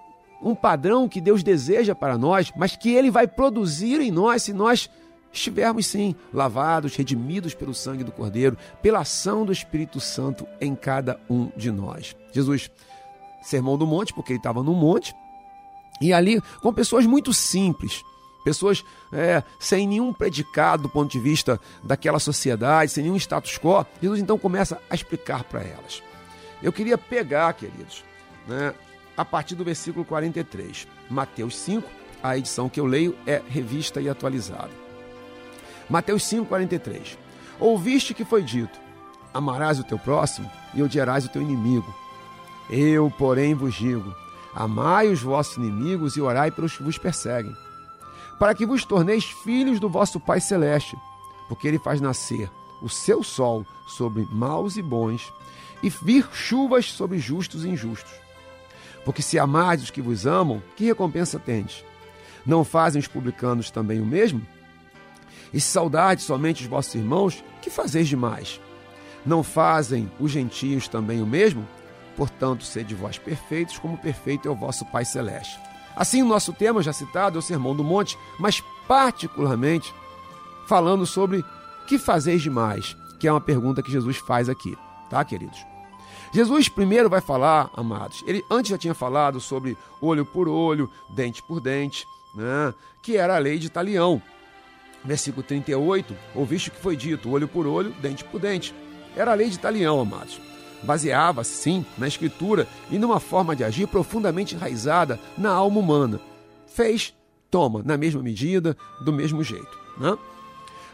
um 0.43 0.55
padrão 0.55 1.09
que 1.09 1.21
Deus 1.21 1.43
deseja 1.43 1.95
para 1.95 2.19
nós, 2.19 2.53
mas 2.57 2.77
que 2.77 2.91
ele 2.93 3.11
vai 3.11 3.27
produzir 3.27 4.01
em 4.01 4.11
nós 4.11 4.43
se 4.43 4.53
nós 4.53 4.91
estivermos 5.33 5.87
sim 5.87 6.15
lavados, 6.33 6.95
redimidos 6.95 7.55
pelo 7.55 7.73
sangue 7.73 8.05
do 8.05 8.13
Cordeiro, 8.13 8.59
pela 8.83 9.01
ação 9.01 9.47
do 9.47 9.53
Espírito 9.53 9.99
Santo 9.99 10.47
em 10.61 10.75
cada 10.75 11.19
um 11.31 11.51
de 11.57 11.71
nós. 11.71 12.15
Jesus, 12.33 12.71
sermão 13.41 13.79
do 13.79 13.87
monte, 13.87 14.13
porque 14.13 14.33
ele 14.33 14.39
estava 14.39 14.63
no 14.63 14.75
monte, 14.75 15.15
e 16.03 16.13
ali 16.13 16.43
com 16.61 16.73
pessoas 16.73 17.07
muito 17.07 17.33
simples, 17.33 18.05
pessoas 18.45 18.85
é, 19.13 19.43
sem 19.59 19.87
nenhum 19.87 20.13
predicado 20.13 20.83
do 20.85 20.89
ponto 20.89 21.11
de 21.11 21.21
vista 21.21 21.61
daquela 21.83 22.19
sociedade, 22.19 22.91
sem 22.91 23.05
nenhum 23.05 23.17
status 23.17 23.57
quo, 23.57 23.87
Jesus 24.03 24.21
então 24.21 24.37
começa 24.37 24.81
a 24.91 24.95
explicar 24.95 25.45
para 25.45 25.63
elas. 25.63 26.03
Eu 26.61 26.73
queria 26.73 26.99
pegar, 26.99 27.53
queridos, 27.55 28.05
né, 28.47 28.75
a 29.17 29.25
partir 29.25 29.55
do 29.55 29.65
versículo 29.65 30.05
43, 30.05 30.89
Mateus 31.09 31.57
5, 31.57 31.89
a 32.23 32.37
edição 32.37 32.69
que 32.69 32.81
eu 32.81 32.87
leio 32.87 33.17
é 33.27 33.41
revista 33.49 34.01
e 34.01 34.09
atualizada. 34.09 34.71
Mateus 35.89 36.25
5, 36.25 36.47
43. 36.47 37.19
Ouviste 37.61 38.15
que 38.15 38.25
foi 38.25 38.43
dito: 38.43 38.81
Amarás 39.33 39.79
o 39.79 39.85
teu 39.85 39.99
próximo 39.99 40.51
e 40.75 40.83
odiarás 40.83 41.25
o 41.25 41.29
teu 41.29 41.43
inimigo. 41.43 41.95
Eu, 42.71 43.11
porém, 43.11 43.55
vos 43.55 43.75
digo: 43.75 44.15
Amai 44.55 45.09
os 45.09 45.23
vossos 45.23 45.57
inimigos 45.57 46.17
e 46.17 46.21
orai 46.21 46.51
pelos 46.51 46.77
que 46.77 46.83
vos 46.83 46.99
perseguem, 46.99 47.57
para 48.39 48.55
que 48.55 48.67
vos 48.67 48.85
torneis 48.85 49.25
filhos 49.25 49.81
do 49.81 49.89
vosso 49.89 50.21
Pai 50.21 50.41
Celeste, 50.41 50.97
porque 51.49 51.67
ele 51.67 51.79
faz 51.79 52.01
nascer 52.01 52.51
o 52.83 52.89
seu 52.89 53.23
sol 53.23 53.65
sobre 53.87 54.27
maus 54.31 54.77
e 54.77 54.83
bons, 54.83 55.33
e 55.83 55.89
vir 55.89 56.29
chuvas 56.33 56.87
sobre 56.87 57.19
justos 57.19 57.65
e 57.65 57.69
injustos. 57.69 58.13
Porque 59.05 59.23
se 59.23 59.39
amardes 59.39 59.87
os 59.87 59.91
que 59.91 60.03
vos 60.03 60.27
amam, 60.27 60.63
que 60.77 60.85
recompensa 60.85 61.39
tendes? 61.39 61.85
Não 62.45 62.65
fazem 62.65 63.01
os 63.01 63.09
publicanos 63.09 63.71
também 63.71 64.01
o 64.01 64.07
mesmo? 64.07 64.47
E 65.53 65.61
se 65.61 65.69
saudades 65.69 66.25
somente 66.25 66.63
os 66.63 66.69
vossos 66.69 66.95
irmãos, 66.95 67.45
que 67.61 67.71
fazeis 67.71 68.09
demais? 68.09 68.61
Não 69.25 69.43
fazem 69.43 70.11
os 70.19 70.31
gentios 70.31 70.89
também 70.89 71.23
o 71.23 71.27
mesmo? 71.27 71.67
Portanto, 72.17 72.65
sede 72.65 72.95
vós 72.95 73.19
perfeitos, 73.19 73.79
como 73.79 73.97
perfeito 73.97 74.49
é 74.49 74.51
o 74.51 74.57
vosso 74.57 74.85
Pai 74.87 75.05
Celeste. 75.05 75.59
Assim, 75.95 76.23
o 76.23 76.27
nosso 76.27 76.53
tema 76.53 76.83
já 76.83 76.93
citado 76.93 77.37
é 77.37 77.41
o 77.41 77.43
Sermão 77.43 77.75
do 77.75 77.85
Monte, 77.85 78.19
mas 78.39 78.63
particularmente 78.87 79.93
falando 80.67 81.07
sobre 81.07 81.45
que 81.87 81.99
fazeis 81.99 82.43
demais, 82.43 82.97
que 83.19 83.29
é 83.29 83.33
uma 83.33 83.41
pergunta 83.41 83.83
que 83.83 83.93
Jesus 83.93 84.17
faz 84.17 84.49
aqui, 84.49 84.77
tá, 85.11 85.25
queridos? 85.25 85.65
Jesus 86.33 86.69
primeiro 86.69 87.11
vai 87.11 87.21
falar, 87.21 87.71
amados, 87.75 88.25
ele 88.27 88.43
antes 88.51 88.71
já 88.71 88.79
tinha 88.79 88.95
falado 88.95 89.39
sobre 89.39 89.77
olho 90.01 90.25
por 90.25 90.49
olho, 90.49 90.91
dente 91.11 91.43
por 91.43 91.61
dente, 91.61 92.07
né, 92.35 92.73
que 93.03 93.17
era 93.17 93.37
a 93.37 93.39
lei 93.39 93.59
de 93.59 93.69
Talião. 93.69 94.23
Versículo 95.05 95.43
38, 95.43 96.17
ouviste 96.35 96.69
o 96.69 96.73
que 96.73 96.81
foi 96.81 96.97
dito, 96.97 97.31
olho 97.31 97.49
por 97.49 97.67
olho, 97.67 97.91
dente 98.01 98.25
por 98.25 98.41
dente. 98.41 98.75
Era 99.15 99.33
a 99.33 99.35
lei 99.35 99.51
de 99.51 99.59
Talião, 99.59 100.01
amados. 100.01 100.41
Baseava, 100.83 101.45
sim, 101.45 101.85
na 101.97 102.09
escritura 102.09 102.67
e 102.91 102.99
numa 102.99 103.21
forma 103.21 103.55
de 103.55 103.63
agir 103.63 103.87
profundamente 103.87 104.55
enraizada 104.55 105.19
na 105.39 105.51
alma 105.51 105.79
humana. 105.79 106.21
Fez, 106.67 107.15
toma, 107.51 107.83
na 107.85 107.97
mesma 107.97 108.23
medida, 108.23 108.77
do 109.01 109.13
mesmo 109.13 109.45
jeito. 109.45 109.79
Né? 109.99 110.17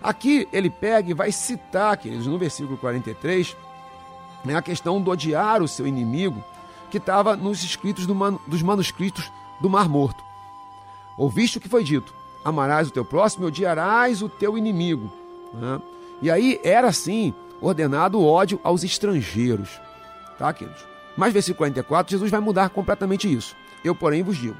Aqui 0.02 0.46
ele 0.52 0.70
pega 0.70 1.10
e 1.10 1.14
vai 1.14 1.32
citar, 1.32 1.96
queridos, 1.96 2.26
no 2.26 2.38
versículo 2.38 2.76
43, 2.78 3.56
né, 4.44 4.54
a 4.54 4.62
questão 4.62 5.00
do 5.00 5.10
odiar 5.10 5.62
o 5.62 5.68
seu 5.68 5.86
inimigo, 5.86 6.44
que 6.90 6.98
estava 6.98 7.36
nos 7.36 7.62
escritos 7.62 8.06
do 8.06 8.14
man, 8.14 8.38
dos 8.46 8.62
manuscritos 8.62 9.30
do 9.60 9.68
Mar 9.68 9.88
Morto. 9.88 10.22
Ouviste 11.16 11.58
o 11.58 11.60
que 11.60 11.68
foi 11.68 11.82
dito: 11.82 12.14
amarás 12.44 12.88
o 12.88 12.92
teu 12.92 13.04
próximo 13.04 13.44
e 13.44 13.48
odiarás 13.48 14.22
o 14.22 14.28
teu 14.28 14.56
inimigo. 14.56 15.12
Né? 15.52 15.80
E 16.22 16.30
aí 16.30 16.60
era 16.62 16.88
assim 16.88 17.34
ordenado 17.60 18.18
o 18.18 18.26
ódio 18.26 18.60
aos 18.62 18.84
estrangeiros. 18.84 19.80
Tá, 20.38 20.52
queridos? 20.52 20.84
Mas 21.16 21.32
versículo 21.32 21.58
44, 21.58 22.10
Jesus 22.10 22.30
vai 22.30 22.40
mudar 22.40 22.70
completamente 22.70 23.32
isso. 23.32 23.56
Eu, 23.84 23.94
porém, 23.94 24.22
vos 24.22 24.36
digo: 24.36 24.56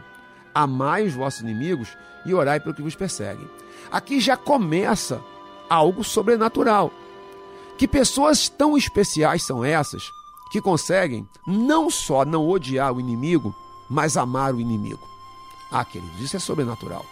amai 0.55 1.07
os 1.07 1.15
vossos 1.15 1.41
inimigos 1.41 1.97
e 2.27 2.35
orai 2.35 2.59
pelo 2.61 2.75
que 2.75 2.83
vos 2.83 2.95
perseguem. 2.95 3.49
Aqui 3.91 4.21
já 4.21 4.37
começa 4.37 5.21
algo 5.69 6.03
sobrenatural. 6.03 6.93
Que 7.77 7.87
pessoas 7.87 8.49
tão 8.49 8.77
especiais 8.77 9.45
são 9.45 9.65
essas 9.65 10.11
que 10.51 10.61
conseguem 10.61 11.29
não 11.47 11.89
só 11.89 12.25
não 12.25 12.49
odiar 12.49 12.93
o 12.93 13.01
inimigo, 13.01 13.55
mas 13.89 14.17
amar 14.17 14.53
o 14.55 14.61
inimigo? 14.61 15.07
Ah, 15.71 15.85
queridos, 15.85 16.21
isso 16.21 16.37
é 16.37 16.41
sobrenatural. 16.41 17.07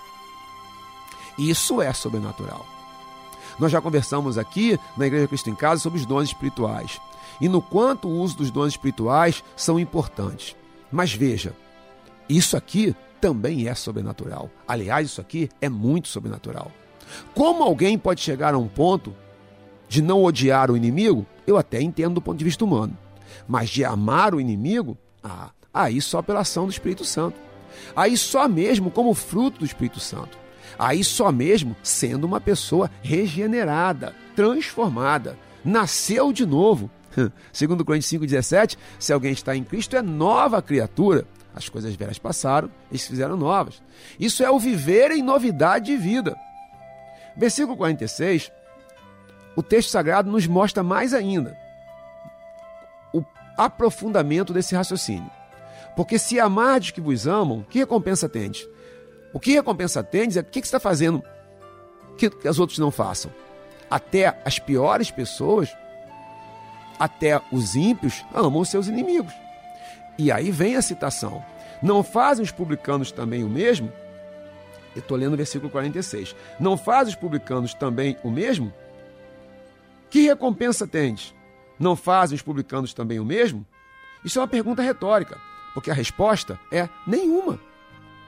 Isso 1.39 1.81
é 1.81 1.93
sobrenatural. 1.93 2.67
Nós 3.59 3.73
já 3.73 3.81
conversamos 3.81 4.37
aqui 4.37 4.79
na 4.97 5.07
Igreja 5.07 5.29
Cristo 5.29 5.51
em 5.51 5.55
Casa 5.55 5.81
sobre 5.81 5.99
os 5.99 6.07
dons 6.07 6.29
espirituais 6.29 7.01
e 7.41 7.49
no 7.49 7.61
quanto 7.61 8.09
o 8.09 8.21
uso 8.21 8.37
dos 8.37 8.51
dons 8.51 8.69
espirituais 8.69 9.43
são 9.57 9.79
importantes. 9.79 10.57
Mas 10.91 11.13
veja, 11.13 11.55
isso 12.29 12.57
aqui 12.57 12.95
também 13.21 13.69
é 13.69 13.75
sobrenatural. 13.75 14.51
Aliás, 14.67 15.09
isso 15.09 15.21
aqui 15.21 15.49
é 15.61 15.69
muito 15.69 16.09
sobrenatural. 16.09 16.71
Como 17.35 17.63
alguém 17.63 17.99
pode 17.99 18.21
chegar 18.21 18.55
a 18.55 18.59
um 18.59 18.69
ponto 18.69 19.15
de 19.89 20.03
não 20.03 20.23
odiar 20.25 20.71
o 20.71 20.77
inimigo? 20.77 21.27
Eu 21.47 21.57
até 21.57 21.81
entendo 21.81 22.15
do 22.15 22.23
ponto 22.23 22.39
de 22.39 22.45
vista 22.45 22.65
humano. 22.65 22.97
Mas 23.47 23.71
de 23.71 23.85
amar 23.85 24.35
o 24.35 24.41
inimigo? 24.41 24.97
Ah, 25.23 25.51
aí 25.73 26.01
só 26.01 26.23
pela 26.23 26.41
ação 26.41 26.67
do 26.67 26.73
Espírito 26.73 27.05
Santo. 27.05 27.39
Aí 27.95 28.17
só 28.17 28.49
mesmo 28.49 28.91
como 28.91 29.15
fruto 29.15 29.61
do 29.61 29.65
Espírito 29.65 30.01
Santo. 30.01 30.39
Aí 30.79 31.03
só 31.03 31.33
mesmo 31.33 31.77
sendo 31.83 32.25
uma 32.25 32.41
pessoa 32.41 32.91
regenerada, 33.03 34.15
transformada, 34.35 35.39
nasceu 35.65 36.33
de 36.33 36.45
novo. 36.45 36.91
Segundo 37.53 37.85
Coríntios 37.85 38.21
5,17, 38.21 38.77
se 38.99 39.13
alguém 39.13 39.33
está 39.33 39.57
em 39.57 39.65
Cristo, 39.65 39.97
é 39.97 40.03
nova 40.03 40.61
criatura. 40.61 41.27
As 41.55 41.69
coisas 41.71 41.95
velhas 41.95 42.19
passaram 42.19 42.71
e 42.93 42.99
se 42.99 43.09
fizeram 43.09 43.37
novas. 43.37 43.83
Isso 44.21 44.45
é 44.45 44.51
o 44.51 44.59
viver 44.59 45.11
em 45.11 45.23
novidade 45.23 45.87
de 45.87 45.97
vida. 45.97 46.37
Versículo 47.35 47.77
46, 47.77 48.53
o 49.57 49.63
texto 49.63 49.89
sagrado 49.89 50.31
nos 50.31 50.47
mostra 50.47 50.83
mais 50.83 51.15
ainda 51.15 51.57
o 53.13 53.25
aprofundamento 53.57 54.53
desse 54.53 54.75
raciocínio. 54.75 55.31
Porque 55.97 56.19
se 56.19 56.39
amardes 56.39 56.91
que 56.91 57.01
vos 57.01 57.27
amam, 57.27 57.65
que 57.71 57.79
recompensa 57.79 58.29
tendes? 58.29 58.69
O 59.37 59.39
que 59.39 59.53
recompensa 59.53 60.03
tendes 60.03 60.39
é 60.39 60.41
o 60.41 60.45
que, 60.45 60.61
você 60.61 60.65
está 60.65 60.81
fazendo 60.81 61.23
que, 62.17 62.27
os 62.49 62.59
outros 62.59 62.79
não 62.79 62.91
façam. 62.91 63.31
Até 63.91 64.41
as 64.47 64.59
piores 64.59 65.11
pessoas, 65.11 65.77
até 66.99 67.39
os 67.53 67.77
ímpios, 67.77 68.25
amam 68.35 68.65
seus 68.65 68.87
inimigos. 68.87 69.35
E 70.17 70.33
aí 70.33 70.51
vem 70.51 70.77
a 70.77 70.81
citação. 70.81 71.45
Não 71.83 72.03
fazem 72.03 72.43
os 72.43 72.51
publicanos 72.51 73.13
também 73.13 73.45
o 73.45 73.49
mesmo? 73.51 73.93
Eu 74.95 75.01
estou 75.01 75.19
lendo 75.19 75.35
o 75.35 75.37
versículo 75.37 75.71
46. 75.71 76.35
Não 76.59 76.79
fazem 76.79 77.13
os 77.13 77.21
publicanos 77.21 77.75
também 77.75 78.17
o 78.25 78.31
mesmo? 78.31 78.73
Que 80.09 80.23
recompensa 80.23 80.87
tendes? 80.87 81.35
Não 81.79 81.95
fazem 81.95 82.37
os 82.37 82.43
publicanos 82.43 82.95
também 82.95 83.21
o 83.21 83.25
mesmo? 83.25 83.67
Isso 84.25 84.39
é 84.39 84.41
uma 84.41 84.49
pergunta 84.49 84.81
retórica, 84.81 85.39
porque 85.75 85.91
a 85.91 85.95
resposta 85.95 86.59
é 86.73 86.89
nenhuma. 87.07 87.66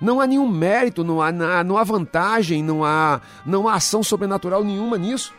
Não 0.01 0.21
há 0.21 0.27
nenhum 0.27 0.49
mérito, 0.49 1.03
não 1.03 1.21
há, 1.21 1.33
não 1.65 1.77
há 1.77 1.85
vantagem, 1.85 2.63
não 2.63 2.85
há, 2.85 3.21
não 3.45 3.67
há 3.69 3.75
ação 3.75 4.03
sobrenatural 4.03 4.63
nenhuma 4.63 4.97
nisso. 4.97 5.35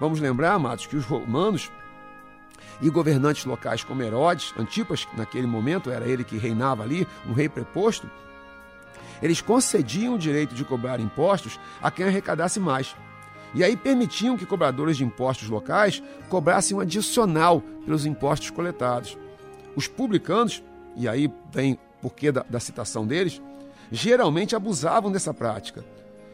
Vamos 0.00 0.18
lembrar, 0.18 0.54
amados, 0.54 0.86
que 0.86 0.96
os 0.96 1.04
romanos 1.04 1.70
e 2.80 2.90
governantes 2.90 3.44
locais 3.44 3.84
como 3.84 4.02
Herodes, 4.02 4.52
Antipas, 4.58 5.06
naquele 5.16 5.46
momento 5.46 5.90
era 5.90 6.06
ele 6.06 6.24
que 6.24 6.36
reinava 6.36 6.82
ali, 6.82 7.06
um 7.26 7.32
rei 7.32 7.48
preposto, 7.48 8.10
eles 9.22 9.40
concediam 9.40 10.14
o 10.14 10.18
direito 10.18 10.52
de 10.52 10.64
cobrar 10.64 10.98
impostos 10.98 11.60
a 11.80 11.90
quem 11.92 12.06
arrecadasse 12.06 12.58
mais. 12.58 12.96
E 13.54 13.62
aí 13.62 13.76
permitiam 13.76 14.36
que 14.36 14.44
cobradores 14.44 14.96
de 14.96 15.04
impostos 15.04 15.48
locais 15.48 16.02
cobrassem 16.28 16.76
um 16.76 16.80
adicional 16.80 17.62
pelos 17.84 18.04
impostos 18.04 18.50
coletados. 18.50 19.16
Os 19.76 19.86
publicanos, 19.86 20.60
e 20.96 21.06
aí 21.06 21.32
vem 21.52 21.78
porquê 22.00 22.32
da, 22.32 22.44
da 22.48 22.58
citação 22.58 23.06
deles, 23.06 23.40
geralmente 23.92 24.56
abusavam 24.56 25.12
dessa 25.12 25.34
prática 25.34 25.84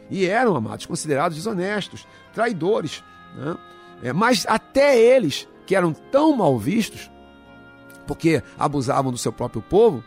e 0.09 0.25
eram, 0.25 0.55
amados, 0.55 0.85
considerados 0.85 1.37
desonestos, 1.37 2.07
traidores. 2.33 3.03
Né? 3.35 3.57
É, 4.01 4.13
mas 4.13 4.45
até 4.47 4.97
eles, 4.97 5.47
que 5.67 5.75
eram 5.75 5.93
tão 5.93 6.35
mal 6.35 6.57
vistos, 6.57 7.11
porque 8.07 8.41
abusavam 8.57 9.11
do 9.11 9.17
seu 9.17 9.31
próprio 9.31 9.61
povo, 9.61 10.03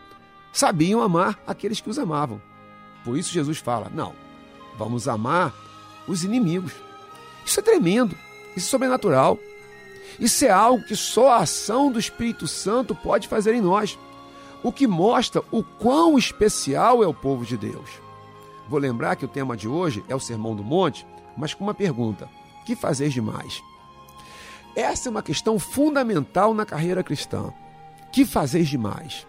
sabiam 0.51 1.01
amar 1.01 1.39
aqueles 1.47 1.79
que 1.79 1.89
os 1.89 1.97
amavam. 1.97 2.41
Por 3.05 3.17
isso 3.17 3.31
Jesus 3.31 3.59
fala: 3.59 3.89
não, 3.93 4.13
vamos 4.77 5.07
amar 5.07 5.53
os 6.07 6.23
inimigos. 6.23 6.73
Isso 7.45 7.59
é 7.59 7.63
tremendo, 7.63 8.17
isso 8.57 8.67
é 8.67 8.71
sobrenatural. 8.71 9.39
Isso 10.19 10.45
é 10.45 10.49
algo 10.49 10.83
que 10.83 10.95
só 10.95 11.31
a 11.31 11.37
ação 11.37 11.91
do 11.91 11.99
Espírito 11.99 12.47
Santo 12.47 12.93
pode 12.93 13.27
fazer 13.27 13.53
em 13.53 13.61
nós, 13.61 13.97
o 14.63 14.71
que 14.71 14.87
mostra 14.87 15.43
o 15.51 15.61
quão 15.61 16.17
especial 16.17 17.03
é 17.03 17.07
o 17.07 17.13
povo 17.13 17.45
de 17.45 17.57
Deus. 17.57 17.89
Vou 18.67 18.79
lembrar 18.79 19.15
que 19.15 19.25
o 19.25 19.27
tema 19.27 19.57
de 19.57 19.67
hoje 19.67 20.03
é 20.07 20.15
o 20.15 20.19
Sermão 20.19 20.55
do 20.55 20.63
Monte, 20.63 21.05
mas 21.35 21.53
com 21.53 21.63
uma 21.63 21.73
pergunta: 21.73 22.29
que 22.65 22.75
fazeis 22.75 23.13
demais? 23.13 23.61
Essa 24.75 25.09
é 25.09 25.11
uma 25.11 25.21
questão 25.21 25.59
fundamental 25.59 26.53
na 26.53 26.65
carreira 26.65 27.03
cristã. 27.03 27.53
Que 28.11 28.25
fazeis 28.25 28.67
demais? 28.67 29.27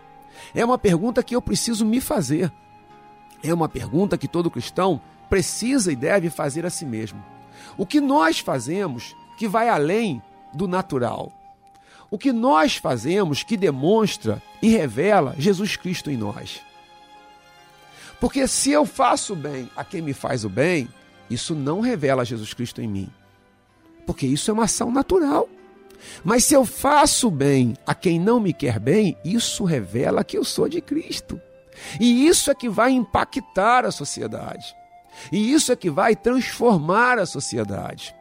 É 0.54 0.64
uma 0.64 0.78
pergunta 0.78 1.22
que 1.22 1.34
eu 1.34 1.42
preciso 1.42 1.84
me 1.84 2.00
fazer. 2.00 2.50
É 3.42 3.52
uma 3.52 3.68
pergunta 3.68 4.16
que 4.16 4.28
todo 4.28 4.50
cristão 4.50 5.00
precisa 5.28 5.92
e 5.92 5.96
deve 5.96 6.30
fazer 6.30 6.64
a 6.64 6.70
si 6.70 6.86
mesmo. 6.86 7.22
O 7.76 7.84
que 7.84 8.00
nós 8.00 8.38
fazemos 8.38 9.14
que 9.36 9.48
vai 9.48 9.68
além 9.68 10.22
do 10.52 10.68
natural? 10.68 11.32
O 12.14 12.18
que 12.18 12.32
nós 12.32 12.76
fazemos 12.76 13.42
que 13.42 13.56
demonstra 13.56 14.40
e 14.62 14.68
revela 14.68 15.34
Jesus 15.36 15.74
Cristo 15.74 16.12
em 16.12 16.16
nós? 16.16 16.60
Porque 18.20 18.46
se 18.46 18.70
eu 18.70 18.86
faço 18.86 19.34
bem 19.34 19.68
a 19.74 19.82
quem 19.82 20.00
me 20.00 20.12
faz 20.12 20.44
o 20.44 20.48
bem, 20.48 20.88
isso 21.28 21.56
não 21.56 21.80
revela 21.80 22.24
Jesus 22.24 22.54
Cristo 22.54 22.80
em 22.80 22.86
mim. 22.86 23.10
Porque 24.06 24.28
isso 24.28 24.48
é 24.48 24.54
uma 24.54 24.62
ação 24.62 24.92
natural. 24.92 25.48
Mas 26.22 26.44
se 26.44 26.54
eu 26.54 26.64
faço 26.64 27.32
bem 27.32 27.74
a 27.84 27.96
quem 27.96 28.20
não 28.20 28.38
me 28.38 28.52
quer 28.52 28.78
bem, 28.78 29.18
isso 29.24 29.64
revela 29.64 30.22
que 30.22 30.38
eu 30.38 30.44
sou 30.44 30.68
de 30.68 30.80
Cristo. 30.80 31.40
E 31.98 32.28
isso 32.28 32.48
é 32.48 32.54
que 32.54 32.68
vai 32.68 32.92
impactar 32.92 33.84
a 33.84 33.90
sociedade. 33.90 34.72
E 35.32 35.52
isso 35.52 35.72
é 35.72 35.74
que 35.74 35.90
vai 35.90 36.14
transformar 36.14 37.18
a 37.18 37.26
sociedade. 37.26 38.14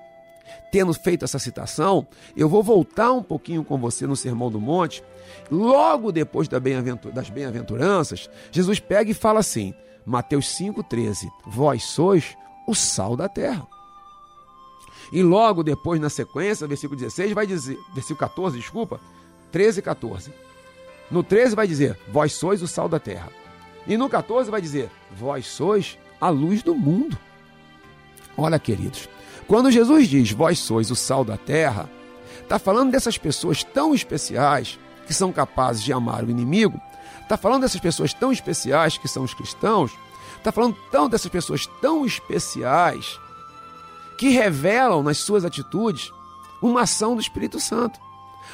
Tendo 0.73 0.91
feito 0.91 1.23
essa 1.23 1.37
citação, 1.37 2.07
eu 2.35 2.49
vou 2.49 2.63
voltar 2.63 3.11
um 3.11 3.21
pouquinho 3.21 3.63
com 3.63 3.77
você 3.77 4.07
no 4.07 4.15
Sermão 4.15 4.49
do 4.49 4.59
Monte. 4.59 5.03
Logo 5.51 6.11
depois 6.11 6.47
das 6.47 7.29
bem-aventuranças, 7.29 8.27
Jesus 8.51 8.79
pega 8.79 9.11
e 9.11 9.13
fala 9.13 9.39
assim: 9.39 9.71
Mateus 10.03 10.47
5,13: 10.47 11.27
Vós 11.45 11.83
sois 11.83 12.35
o 12.67 12.73
sal 12.73 13.15
da 13.15 13.29
terra. 13.29 13.67
E 15.11 15.21
logo 15.21 15.61
depois, 15.61 16.01
na 16.01 16.09
sequência, 16.09 16.65
versículo 16.65 16.99
16, 16.99 17.33
vai 17.33 17.45
dizer, 17.45 17.77
versículo 17.93 18.17
14, 18.17 18.57
desculpa, 18.57 18.99
13 19.51 19.77
e 19.77 19.83
14. 19.83 20.33
No 21.11 21.21
13 21.21 21.55
vai 21.55 21.67
dizer: 21.67 21.99
Vós 22.07 22.33
sois 22.33 22.63
o 22.63 22.67
sal 22.67 22.89
da 22.89 22.99
terra. 22.99 23.29
E 23.85 23.95
no 23.95 24.09
14 24.09 24.49
vai 24.49 24.59
dizer: 24.59 24.89
Vós 25.15 25.45
sois 25.45 25.99
a 26.19 26.29
luz 26.29 26.63
do 26.63 26.73
mundo. 26.73 27.15
Olha, 28.35 28.57
queridos, 28.57 29.07
quando 29.43 29.71
Jesus 29.71 30.07
diz: 30.07 30.31
Vós 30.31 30.59
sois 30.59 30.91
o 30.91 30.95
sal 30.95 31.23
da 31.23 31.37
terra, 31.37 31.89
está 32.41 32.59
falando 32.59 32.91
dessas 32.91 33.17
pessoas 33.17 33.63
tão 33.63 33.93
especiais 33.93 34.79
que 35.05 35.13
são 35.13 35.31
capazes 35.31 35.83
de 35.83 35.91
amar 35.91 36.23
o 36.23 36.29
inimigo, 36.29 36.79
está 37.21 37.37
falando 37.37 37.61
dessas 37.61 37.81
pessoas 37.81 38.13
tão 38.13 38.31
especiais 38.31 38.97
que 38.97 39.07
são 39.07 39.23
os 39.23 39.33
cristãos, 39.33 39.91
está 40.37 40.51
falando 40.51 40.75
tão 40.91 41.09
dessas 41.09 41.31
pessoas 41.31 41.65
tão 41.81 42.05
especiais 42.05 43.19
que 44.17 44.29
revelam 44.29 45.03
nas 45.03 45.17
suas 45.17 45.43
atitudes 45.43 46.11
uma 46.61 46.81
ação 46.81 47.15
do 47.15 47.21
Espírito 47.21 47.59
Santo. 47.59 47.99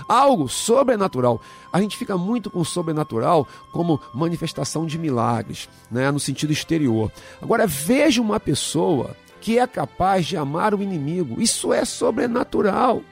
Algo 0.07 0.47
sobrenatural. 0.47 1.41
A 1.73 1.81
gente 1.81 1.97
fica 1.97 2.17
muito 2.17 2.49
com 2.49 2.59
o 2.59 2.65
sobrenatural 2.65 3.47
como 3.71 3.99
manifestação 4.13 4.85
de 4.85 4.97
milagres, 4.97 5.67
né, 5.91 6.09
no 6.09 6.19
sentido 6.19 6.53
exterior. 6.53 7.11
Agora 7.41 7.67
veja 7.67 8.21
uma 8.21 8.39
pessoa 8.39 9.15
que 9.41 9.57
é 9.57 9.65
capaz 9.65 10.25
de 10.25 10.37
amar 10.37 10.73
o 10.73 10.83
inimigo. 10.83 11.41
Isso 11.41 11.73
é 11.73 11.85
sobrenatural. 11.85 13.03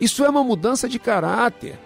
Isso 0.00 0.24
é 0.24 0.28
uma 0.28 0.44
mudança 0.44 0.88
de 0.88 0.98
caráter. 0.98 1.78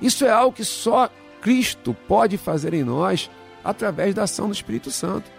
Isso 0.00 0.24
é 0.24 0.30
algo 0.30 0.56
que 0.56 0.64
só 0.64 1.10
Cristo 1.40 1.94
pode 2.08 2.36
fazer 2.36 2.74
em 2.74 2.84
nós 2.84 3.30
através 3.62 4.14
da 4.14 4.24
ação 4.24 4.46
do 4.46 4.54
Espírito 4.54 4.90
Santo. 4.90 5.30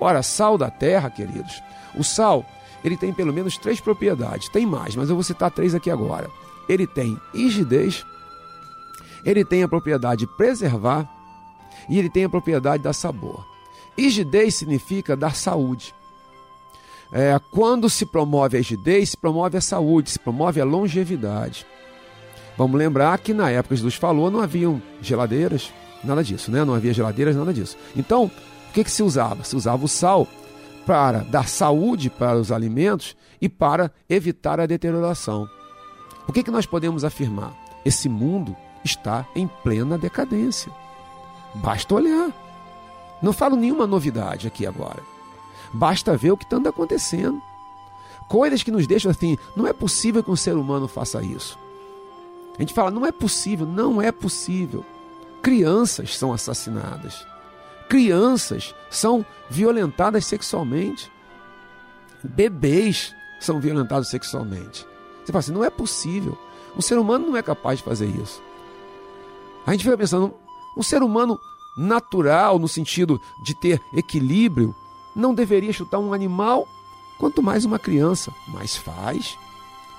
Ora, 0.00 0.22
sal 0.22 0.56
da 0.56 0.70
terra, 0.70 1.10
queridos. 1.10 1.62
O 1.94 2.02
sal 2.02 2.46
ele 2.84 2.96
tem 2.96 3.12
pelo 3.12 3.32
menos 3.32 3.56
três 3.56 3.80
propriedades. 3.80 4.48
Tem 4.48 4.66
mais, 4.66 4.96
mas 4.96 5.08
eu 5.08 5.14
vou 5.14 5.22
citar 5.22 5.50
três 5.50 5.74
aqui 5.74 5.90
agora. 5.90 6.28
Ele 6.68 6.86
tem 6.86 7.18
rigidez, 7.34 8.04
ele 9.24 9.44
tem 9.44 9.62
a 9.62 9.68
propriedade 9.68 10.20
de 10.20 10.36
preservar 10.36 11.08
e 11.88 11.98
ele 11.98 12.10
tem 12.10 12.24
a 12.24 12.28
propriedade 12.28 12.82
dar 12.82 12.92
sabor. 12.92 13.44
Rigidez 13.96 14.54
significa 14.56 15.16
dar 15.16 15.36
saúde. 15.36 15.94
É, 17.12 17.38
quando 17.50 17.90
se 17.90 18.06
promove 18.06 18.56
a 18.56 18.60
rigidez, 18.60 19.10
se 19.10 19.16
promove 19.16 19.58
a 19.58 19.60
saúde, 19.60 20.10
se 20.10 20.18
promove 20.18 20.60
a 20.60 20.64
longevidade. 20.64 21.66
Vamos 22.56 22.78
lembrar 22.78 23.18
que 23.18 23.34
na 23.34 23.50
época 23.50 23.76
Jesus 23.76 23.94
falou 23.94 24.30
não 24.30 24.40
haviam 24.40 24.80
geladeiras, 25.00 25.70
nada 26.02 26.24
disso, 26.24 26.50
né? 26.50 26.64
Não 26.64 26.74
havia 26.74 26.94
geladeiras, 26.94 27.36
nada 27.36 27.52
disso. 27.52 27.76
Então, 27.94 28.24
o 28.24 28.72
que, 28.72 28.82
que 28.82 28.90
se 28.90 29.02
usava? 29.02 29.44
Se 29.44 29.54
usava 29.54 29.84
o 29.84 29.88
sal 29.88 30.26
para 30.86 31.18
dar 31.18 31.48
saúde 31.48 32.08
para 32.08 32.38
os 32.38 32.50
alimentos 32.50 33.14
e 33.40 33.48
para 33.48 33.90
evitar 34.08 34.58
a 34.58 34.66
deterioração. 34.66 35.48
O 36.26 36.32
que, 36.32 36.42
que 36.42 36.50
nós 36.50 36.66
podemos 36.66 37.04
afirmar? 37.04 37.52
Esse 37.84 38.08
mundo 38.08 38.56
está 38.84 39.26
em 39.34 39.46
plena 39.62 39.98
decadência. 39.98 40.72
Basta 41.56 41.94
olhar. 41.94 42.32
Não 43.20 43.32
falo 43.32 43.56
nenhuma 43.56 43.86
novidade 43.86 44.46
aqui 44.46 44.66
agora. 44.66 45.11
Basta 45.72 46.16
ver 46.16 46.32
o 46.32 46.36
que 46.36 46.44
está 46.44 46.56
acontecendo. 46.68 47.40
Coisas 48.28 48.62
que 48.62 48.70
nos 48.70 48.86
deixam 48.86 49.10
assim, 49.10 49.36
não 49.56 49.66
é 49.66 49.72
possível 49.72 50.22
que 50.22 50.30
um 50.30 50.36
ser 50.36 50.56
humano 50.56 50.88
faça 50.88 51.22
isso. 51.22 51.58
A 52.56 52.62
gente 52.62 52.74
fala, 52.74 52.90
não 52.90 53.06
é 53.06 53.12
possível, 53.12 53.66
não 53.66 54.00
é 54.00 54.12
possível. 54.12 54.84
Crianças 55.42 56.16
são 56.16 56.32
assassinadas. 56.32 57.26
Crianças 57.88 58.74
são 58.90 59.24
violentadas 59.50 60.24
sexualmente. 60.24 61.10
Bebês 62.22 63.14
são 63.40 63.60
violentados 63.60 64.08
sexualmente. 64.08 64.86
Você 65.22 65.32
fala 65.32 65.40
assim: 65.40 65.52
não 65.52 65.64
é 65.64 65.70
possível. 65.70 66.38
Um 66.76 66.80
ser 66.80 66.98
humano 66.98 67.26
não 67.26 67.36
é 67.36 67.42
capaz 67.42 67.78
de 67.78 67.84
fazer 67.84 68.06
isso. 68.06 68.40
A 69.66 69.72
gente 69.72 69.84
fica 69.84 69.98
pensando: 69.98 70.32
um 70.76 70.82
ser 70.82 71.02
humano 71.02 71.38
natural, 71.76 72.58
no 72.58 72.68
sentido 72.68 73.20
de 73.44 73.54
ter 73.54 73.80
equilíbrio, 73.94 74.74
não 75.14 75.34
deveria 75.34 75.72
chutar 75.72 75.98
um 75.98 76.12
animal, 76.12 76.66
quanto 77.18 77.42
mais 77.42 77.64
uma 77.64 77.78
criança. 77.78 78.32
Mas 78.48 78.76
faz, 78.76 79.36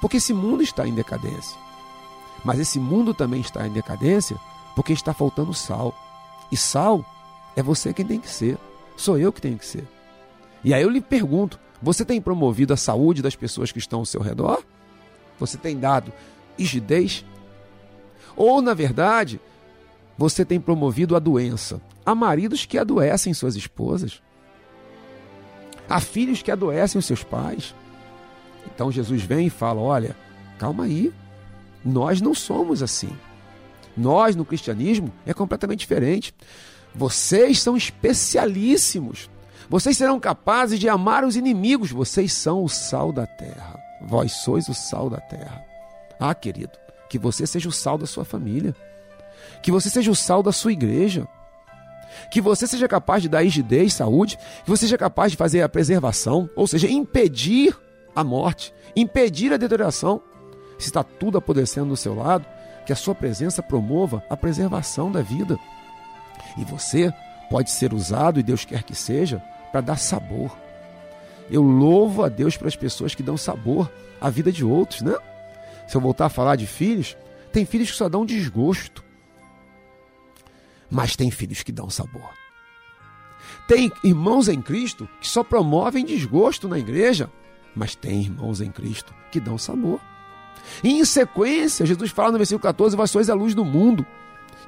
porque 0.01 0.17
esse 0.17 0.33
mundo 0.33 0.61
está 0.63 0.87
em 0.87 0.93
decadência. 0.93 1.57
Mas 2.43 2.59
esse 2.59 2.79
mundo 2.79 3.13
também 3.13 3.41
está 3.41 3.65
em 3.65 3.71
decadência 3.71 4.37
porque 4.75 4.93
está 4.93 5.13
faltando 5.13 5.53
sal. 5.53 5.93
E 6.51 6.57
sal 6.57 7.05
é 7.55 7.63
você 7.63 7.93
quem 7.93 8.05
tem 8.05 8.19
que 8.19 8.29
ser. 8.29 8.57
Sou 8.97 9.17
eu 9.17 9.31
que 9.31 9.41
tenho 9.41 9.57
que 9.57 9.65
ser. 9.65 9.87
E 10.63 10.73
aí 10.73 10.81
eu 10.81 10.89
lhe 10.89 11.01
pergunto: 11.01 11.59
você 11.81 12.03
tem 12.03 12.21
promovido 12.21 12.73
a 12.73 12.77
saúde 12.77 13.21
das 13.21 13.35
pessoas 13.35 13.71
que 13.71 13.79
estão 13.79 13.99
ao 13.99 14.05
seu 14.05 14.21
redor? 14.21 14.63
Você 15.39 15.57
tem 15.57 15.77
dado 15.79 16.11
rigidez? 16.57 17.25
Ou, 18.35 18.61
na 18.61 18.73
verdade, 18.73 19.39
você 20.17 20.45
tem 20.45 20.59
promovido 20.59 21.15
a 21.15 21.19
doença? 21.19 21.81
Há 22.05 22.13
maridos 22.13 22.65
que 22.65 22.77
adoecem 22.77 23.33
suas 23.33 23.55
esposas. 23.55 24.21
Há 25.89 25.99
filhos 25.99 26.41
que 26.41 26.51
adoecem 26.51 26.97
os 26.99 27.05
seus 27.05 27.23
pais. 27.23 27.75
Então 28.73 28.91
Jesus 28.91 29.23
vem 29.23 29.47
e 29.47 29.49
fala: 29.49 29.81
olha, 29.81 30.15
calma 30.57 30.85
aí. 30.85 31.13
Nós 31.83 32.21
não 32.21 32.33
somos 32.33 32.81
assim. 32.81 33.11
Nós, 33.95 34.35
no 34.35 34.45
cristianismo, 34.45 35.11
é 35.25 35.33
completamente 35.33 35.79
diferente. 35.79 36.33
Vocês 36.95 37.59
são 37.61 37.75
especialíssimos. 37.75 39.29
Vocês 39.69 39.97
serão 39.97 40.19
capazes 40.19 40.79
de 40.79 40.89
amar 40.89 41.23
os 41.23 41.35
inimigos. 41.35 41.91
Vocês 41.91 42.33
são 42.33 42.63
o 42.63 42.69
sal 42.69 43.11
da 43.11 43.25
terra. 43.25 43.79
Vós 44.01 44.31
sois 44.43 44.67
o 44.67 44.73
sal 44.73 45.09
da 45.09 45.19
terra. 45.19 45.63
Ah, 46.19 46.33
querido, 46.33 46.71
que 47.09 47.19
você 47.19 47.45
seja 47.45 47.69
o 47.69 47.71
sal 47.71 47.97
da 47.97 48.05
sua 48.05 48.25
família. 48.25 48.75
Que 49.61 49.71
você 49.71 49.89
seja 49.89 50.11
o 50.11 50.15
sal 50.15 50.41
da 50.41 50.51
sua 50.51 50.71
igreja. 50.71 51.27
Que 52.31 52.41
você 52.41 52.67
seja 52.67 52.87
capaz 52.87 53.21
de 53.21 53.29
dar 53.29 53.41
rigidez, 53.41 53.93
saúde. 53.93 54.37
Que 54.63 54.69
você 54.69 54.85
seja 54.85 54.97
capaz 54.97 55.31
de 55.31 55.37
fazer 55.37 55.61
a 55.61 55.69
preservação, 55.69 56.49
ou 56.55 56.67
seja, 56.67 56.89
impedir 56.89 57.75
a 58.15 58.23
morte, 58.23 58.73
impedir 58.95 59.53
a 59.53 59.57
deterioração. 59.57 60.21
Se 60.77 60.87
está 60.87 61.03
tudo 61.03 61.37
apodrecendo 61.37 61.89
do 61.89 61.97
seu 61.97 62.13
lado, 62.13 62.45
que 62.85 62.93
a 62.93 62.95
sua 62.95 63.15
presença 63.15 63.63
promova 63.63 64.23
a 64.29 64.35
preservação 64.35 65.11
da 65.11 65.21
vida. 65.21 65.57
E 66.57 66.63
você 66.63 67.13
pode 67.49 67.71
ser 67.71 67.93
usado, 67.93 68.39
e 68.39 68.43
Deus 68.43 68.65
quer 68.65 68.83
que 68.83 68.95
seja, 68.95 69.41
para 69.71 69.81
dar 69.81 69.97
sabor. 69.97 70.55
Eu 71.49 71.61
louvo 71.61 72.23
a 72.23 72.29
Deus 72.29 72.57
pelas 72.57 72.75
pessoas 72.75 73.13
que 73.15 73.23
dão 73.23 73.37
sabor 73.37 73.91
à 74.19 74.29
vida 74.29 74.51
de 74.51 74.63
outros, 74.63 75.01
né? 75.01 75.15
Se 75.87 75.95
eu 75.95 76.01
voltar 76.01 76.27
a 76.27 76.29
falar 76.29 76.55
de 76.55 76.65
filhos, 76.65 77.17
tem 77.51 77.65
filhos 77.65 77.91
que 77.91 77.97
só 77.97 78.07
dão 78.09 78.25
desgosto. 78.25 79.02
Mas 80.93 81.15
tem 81.15 81.31
filhos 81.31 81.63
que 81.63 81.71
dão 81.71 81.89
sabor. 81.89 82.29
Tem 83.67 83.91
irmãos 84.03 84.47
em 84.47 84.61
Cristo 84.61 85.09
que 85.19 85.27
só 85.27 85.43
promovem 85.43 86.05
desgosto 86.05 86.69
na 86.69 86.77
igreja, 86.77 87.31
mas 87.75 87.95
tem 87.95 88.21
irmãos 88.21 88.61
em 88.61 88.71
Cristo 88.71 89.13
que 89.31 89.39
dão 89.39 89.57
sabor. 89.57 89.99
E 90.83 90.89
em 90.89 91.03
sequência, 91.03 91.85
Jesus 91.85 92.11
fala 92.11 92.31
no 92.31 92.37
versículo 92.37 92.61
14: 92.61 92.95
Vós 92.95 93.09
sois 93.09 93.29
a 93.29 93.33
luz 93.33 93.55
do 93.55 93.65
mundo. 93.65 94.05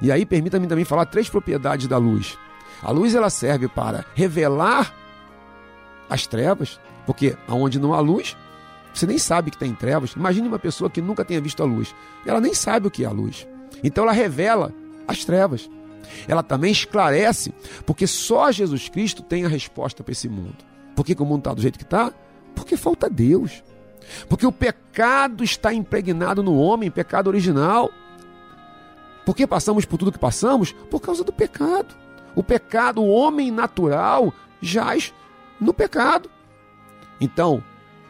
E 0.02 0.10
aí, 0.10 0.26
permita-me 0.26 0.66
também 0.66 0.84
falar 0.84 1.06
três 1.06 1.28
propriedades 1.30 1.86
da 1.86 1.96
luz. 1.96 2.36
A 2.82 2.90
luz 2.90 3.14
ela 3.14 3.30
serve 3.30 3.68
para 3.68 4.04
revelar 4.14 4.92
as 6.10 6.26
trevas, 6.26 6.80
porque 7.06 7.36
aonde 7.48 7.78
não 7.78 7.94
há 7.94 8.00
luz, 8.00 8.36
você 8.92 9.06
nem 9.06 9.16
sabe 9.16 9.50
que 9.50 9.58
tem 9.58 9.74
trevas. 9.74 10.12
Imagine 10.12 10.48
uma 10.48 10.58
pessoa 10.58 10.90
que 10.90 11.00
nunca 11.00 11.24
tenha 11.24 11.40
visto 11.40 11.62
a 11.62 11.66
luz. 11.66 11.94
Ela 12.26 12.40
nem 12.40 12.52
sabe 12.52 12.88
o 12.88 12.90
que 12.90 13.04
é 13.04 13.06
a 13.06 13.12
luz. 13.12 13.46
Então 13.82 14.04
ela 14.04 14.12
revela 14.12 14.72
as 15.06 15.24
trevas. 15.24 15.70
Ela 16.28 16.42
também 16.42 16.72
esclarece, 16.72 17.52
porque 17.84 18.06
só 18.06 18.50
Jesus 18.50 18.88
Cristo 18.88 19.22
tem 19.22 19.44
a 19.44 19.48
resposta 19.48 20.02
para 20.02 20.12
esse 20.12 20.28
mundo. 20.28 20.56
Por 20.94 21.04
que, 21.04 21.14
que 21.14 21.22
o 21.22 21.26
mundo 21.26 21.40
está 21.40 21.54
do 21.54 21.60
jeito 21.60 21.78
que 21.78 21.84
está? 21.84 22.12
Porque 22.54 22.76
falta 22.76 23.10
Deus. 23.10 23.62
Porque 24.28 24.46
o 24.46 24.52
pecado 24.52 25.44
está 25.44 25.72
impregnado 25.72 26.42
no 26.42 26.56
homem, 26.56 26.90
pecado 26.90 27.26
original. 27.26 27.90
Por 29.24 29.34
que 29.34 29.46
passamos 29.46 29.84
por 29.84 29.98
tudo 29.98 30.12
que 30.12 30.18
passamos? 30.18 30.72
Por 30.90 31.00
causa 31.00 31.24
do 31.24 31.32
pecado. 31.32 31.94
O 32.34 32.42
pecado, 32.42 33.02
o 33.02 33.08
homem 33.08 33.50
natural, 33.50 34.32
jaz 34.60 35.12
no 35.60 35.74
pecado. 35.74 36.30
Então, 37.20 37.62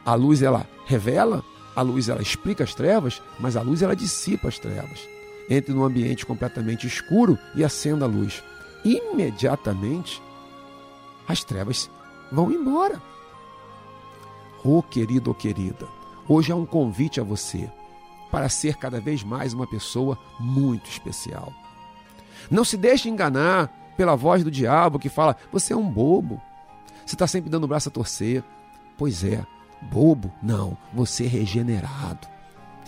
a 0.04 0.14
luz 0.14 0.42
ela 0.42 0.66
revela, 0.84 1.42
a 1.74 1.82
luz 1.82 2.08
ela 2.08 2.22
explica 2.22 2.64
as 2.64 2.74
trevas, 2.74 3.22
mas 3.38 3.56
a 3.56 3.62
luz 3.62 3.82
ela 3.82 3.96
dissipa 3.96 4.48
as 4.48 4.58
trevas. 4.58 5.15
Entre 5.48 5.72
num 5.72 5.84
ambiente 5.84 6.26
completamente 6.26 6.86
escuro 6.86 7.38
e 7.54 7.64
acenda 7.64 8.04
a 8.04 8.08
luz. 8.08 8.42
Imediatamente 8.84 10.22
as 11.28 11.42
trevas 11.44 11.90
vão 12.30 12.50
embora. 12.50 13.00
Oh, 14.64 14.82
querido 14.82 15.30
ou 15.30 15.36
oh, 15.36 15.38
querida, 15.38 15.86
hoje 16.28 16.50
é 16.50 16.54
um 16.54 16.66
convite 16.66 17.20
a 17.20 17.24
você 17.24 17.70
para 18.30 18.48
ser 18.48 18.76
cada 18.76 19.00
vez 19.00 19.22
mais 19.22 19.52
uma 19.52 19.66
pessoa 19.66 20.18
muito 20.40 20.90
especial. 20.90 21.52
Não 22.50 22.64
se 22.64 22.76
deixe 22.76 23.08
enganar 23.08 23.68
pela 23.96 24.16
voz 24.16 24.42
do 24.42 24.50
diabo 24.50 24.98
que 24.98 25.08
fala: 25.08 25.36
você 25.52 25.72
é 25.72 25.76
um 25.76 25.88
bobo, 25.88 26.40
você 27.04 27.14
está 27.14 27.26
sempre 27.26 27.48
dando 27.48 27.64
o 27.64 27.68
braço 27.68 27.88
a 27.88 27.92
torcer. 27.92 28.42
Pois 28.98 29.22
é, 29.22 29.44
bobo? 29.82 30.32
Não, 30.42 30.76
você 30.92 31.24
é 31.24 31.28
regenerado. 31.28 32.26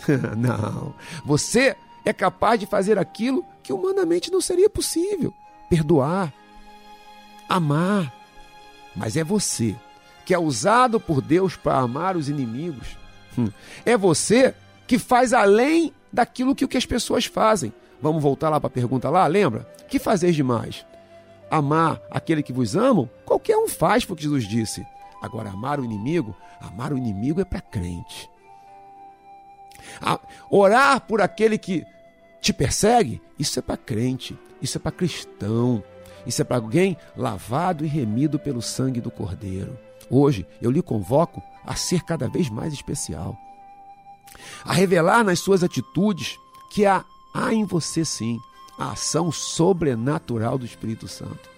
não, 0.37 0.93
você 1.23 1.75
é 2.09 2.13
capaz 2.13 2.59
de 2.59 2.65
fazer 2.65 2.97
aquilo 2.97 3.45
que 3.61 3.71
humanamente 3.71 4.31
não 4.31 4.41
seria 4.41 4.69
possível: 4.69 5.33
perdoar, 5.69 6.33
amar. 7.47 8.13
Mas 8.95 9.15
é 9.15 9.23
você 9.23 9.75
que 10.25 10.33
é 10.33 10.39
usado 10.39 10.99
por 10.99 11.21
Deus 11.21 11.55
para 11.55 11.77
amar 11.77 12.17
os 12.17 12.27
inimigos. 12.27 12.97
Hum. 13.37 13.49
É 13.85 13.95
você 13.95 14.53
que 14.87 14.99
faz 14.99 15.33
além 15.33 15.93
daquilo 16.11 16.55
que, 16.55 16.77
as 16.77 16.85
pessoas 16.85 17.25
fazem. 17.25 17.71
Vamos 18.01 18.21
voltar 18.21 18.49
lá 18.49 18.59
para 18.59 18.67
a 18.67 18.71
pergunta 18.71 19.09
lá, 19.09 19.25
lembra? 19.27 19.67
Que 19.87 19.99
fazeis 19.99 20.35
demais? 20.35 20.85
Amar 21.49 22.01
aquele 22.09 22.41
que 22.43 22.53
vos 22.53 22.75
amam, 22.75 23.09
qualquer 23.25 23.57
um 23.57 23.67
faz, 23.67 24.03
foi 24.03 24.13
o 24.13 24.17
que 24.17 24.23
Jesus 24.23 24.47
disse. 24.47 24.85
Agora, 25.21 25.49
amar 25.49 25.79
o 25.79 25.85
inimigo, 25.85 26.35
amar 26.61 26.93
o 26.93 26.97
inimigo 26.97 27.41
é 27.41 27.45
para 27.45 27.61
crente. 27.61 28.29
Orar 30.49 31.01
por 31.01 31.21
aquele 31.21 31.57
que 31.57 31.85
te 32.41 32.53
persegue, 32.53 33.21
isso 33.37 33.59
é 33.59 33.61
para 33.61 33.77
crente, 33.77 34.37
isso 34.61 34.77
é 34.77 34.79
para 34.79 34.91
cristão, 34.91 35.83
isso 36.25 36.41
é 36.41 36.45
para 36.45 36.57
alguém 36.57 36.97
lavado 37.15 37.85
e 37.85 37.87
remido 37.87 38.39
pelo 38.39 38.61
sangue 38.61 39.01
do 39.01 39.11
Cordeiro. 39.11 39.77
Hoje 40.09 40.45
eu 40.61 40.71
lhe 40.71 40.81
convoco 40.81 41.41
a 41.65 41.75
ser 41.75 42.03
cada 42.03 42.27
vez 42.27 42.49
mais 42.49 42.73
especial, 42.73 43.37
a 44.63 44.73
revelar 44.73 45.23
nas 45.23 45.39
suas 45.39 45.63
atitudes 45.63 46.37
que 46.71 46.85
há, 46.85 47.03
há 47.33 47.53
em 47.53 47.65
você 47.65 48.05
sim 48.05 48.39
a 48.77 48.91
ação 48.91 49.31
sobrenatural 49.31 50.57
do 50.57 50.65
Espírito 50.65 51.07
Santo. 51.07 51.49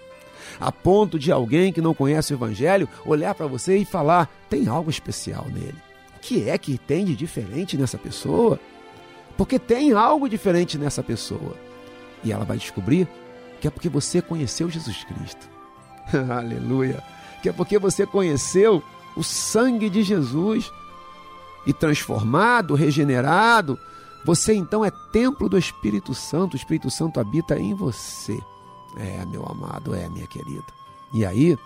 A 0.59 0.71
ponto 0.71 1.19
de 1.19 1.31
alguém 1.31 1.71
que 1.71 1.81
não 1.81 1.93
conhece 1.93 2.33
o 2.33 2.35
Evangelho 2.35 2.89
olhar 3.05 3.35
para 3.35 3.47
você 3.47 3.77
e 3.77 3.85
falar: 3.85 4.29
tem 4.49 4.67
algo 4.67 4.89
especial 4.89 5.45
nele. 5.45 5.77
O 6.17 6.19
que 6.19 6.49
é 6.49 6.57
que 6.57 6.77
tem 6.77 7.05
de 7.05 7.15
diferente 7.15 7.77
nessa 7.77 7.97
pessoa? 7.97 8.59
Porque 9.37 9.57
tem 9.57 9.93
algo 9.93 10.29
diferente 10.29 10.77
nessa 10.77 11.01
pessoa. 11.01 11.55
E 12.23 12.31
ela 12.31 12.45
vai 12.45 12.57
descobrir 12.57 13.07
que 13.59 13.67
é 13.67 13.71
porque 13.71 13.89
você 13.89 14.21
conheceu 14.21 14.69
Jesus 14.69 15.03
Cristo. 15.03 15.49
Aleluia! 16.29 17.03
que 17.41 17.49
é 17.49 17.51
porque 17.51 17.79
você 17.79 18.05
conheceu 18.05 18.83
o 19.15 19.23
sangue 19.23 19.89
de 19.89 20.03
Jesus 20.03 20.71
e 21.65 21.73
transformado, 21.73 22.75
regenerado, 22.75 23.77
você 24.23 24.53
então 24.53 24.85
é 24.85 24.91
templo 25.11 25.49
do 25.49 25.57
Espírito 25.57 26.13
Santo, 26.13 26.53
o 26.53 26.57
Espírito 26.57 26.89
Santo 26.89 27.19
habita 27.19 27.59
em 27.59 27.73
você. 27.73 28.39
É, 28.97 29.25
meu 29.25 29.45
amado, 29.45 29.95
é, 29.95 30.07
minha 30.09 30.27
querida. 30.27 30.65
E 31.13 31.25
aí, 31.25 31.57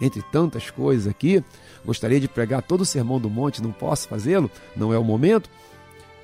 entre 0.00 0.22
tantas 0.22 0.70
coisas 0.70 1.06
aqui, 1.06 1.44
gostaria 1.84 2.18
de 2.18 2.28
pregar 2.28 2.62
todo 2.62 2.80
o 2.80 2.86
sermão 2.86 3.20
do 3.20 3.28
monte, 3.28 3.62
não 3.62 3.72
posso 3.72 4.08
fazê-lo, 4.08 4.50
não 4.74 4.92
é 4.92 4.98
o 4.98 5.04
momento, 5.04 5.50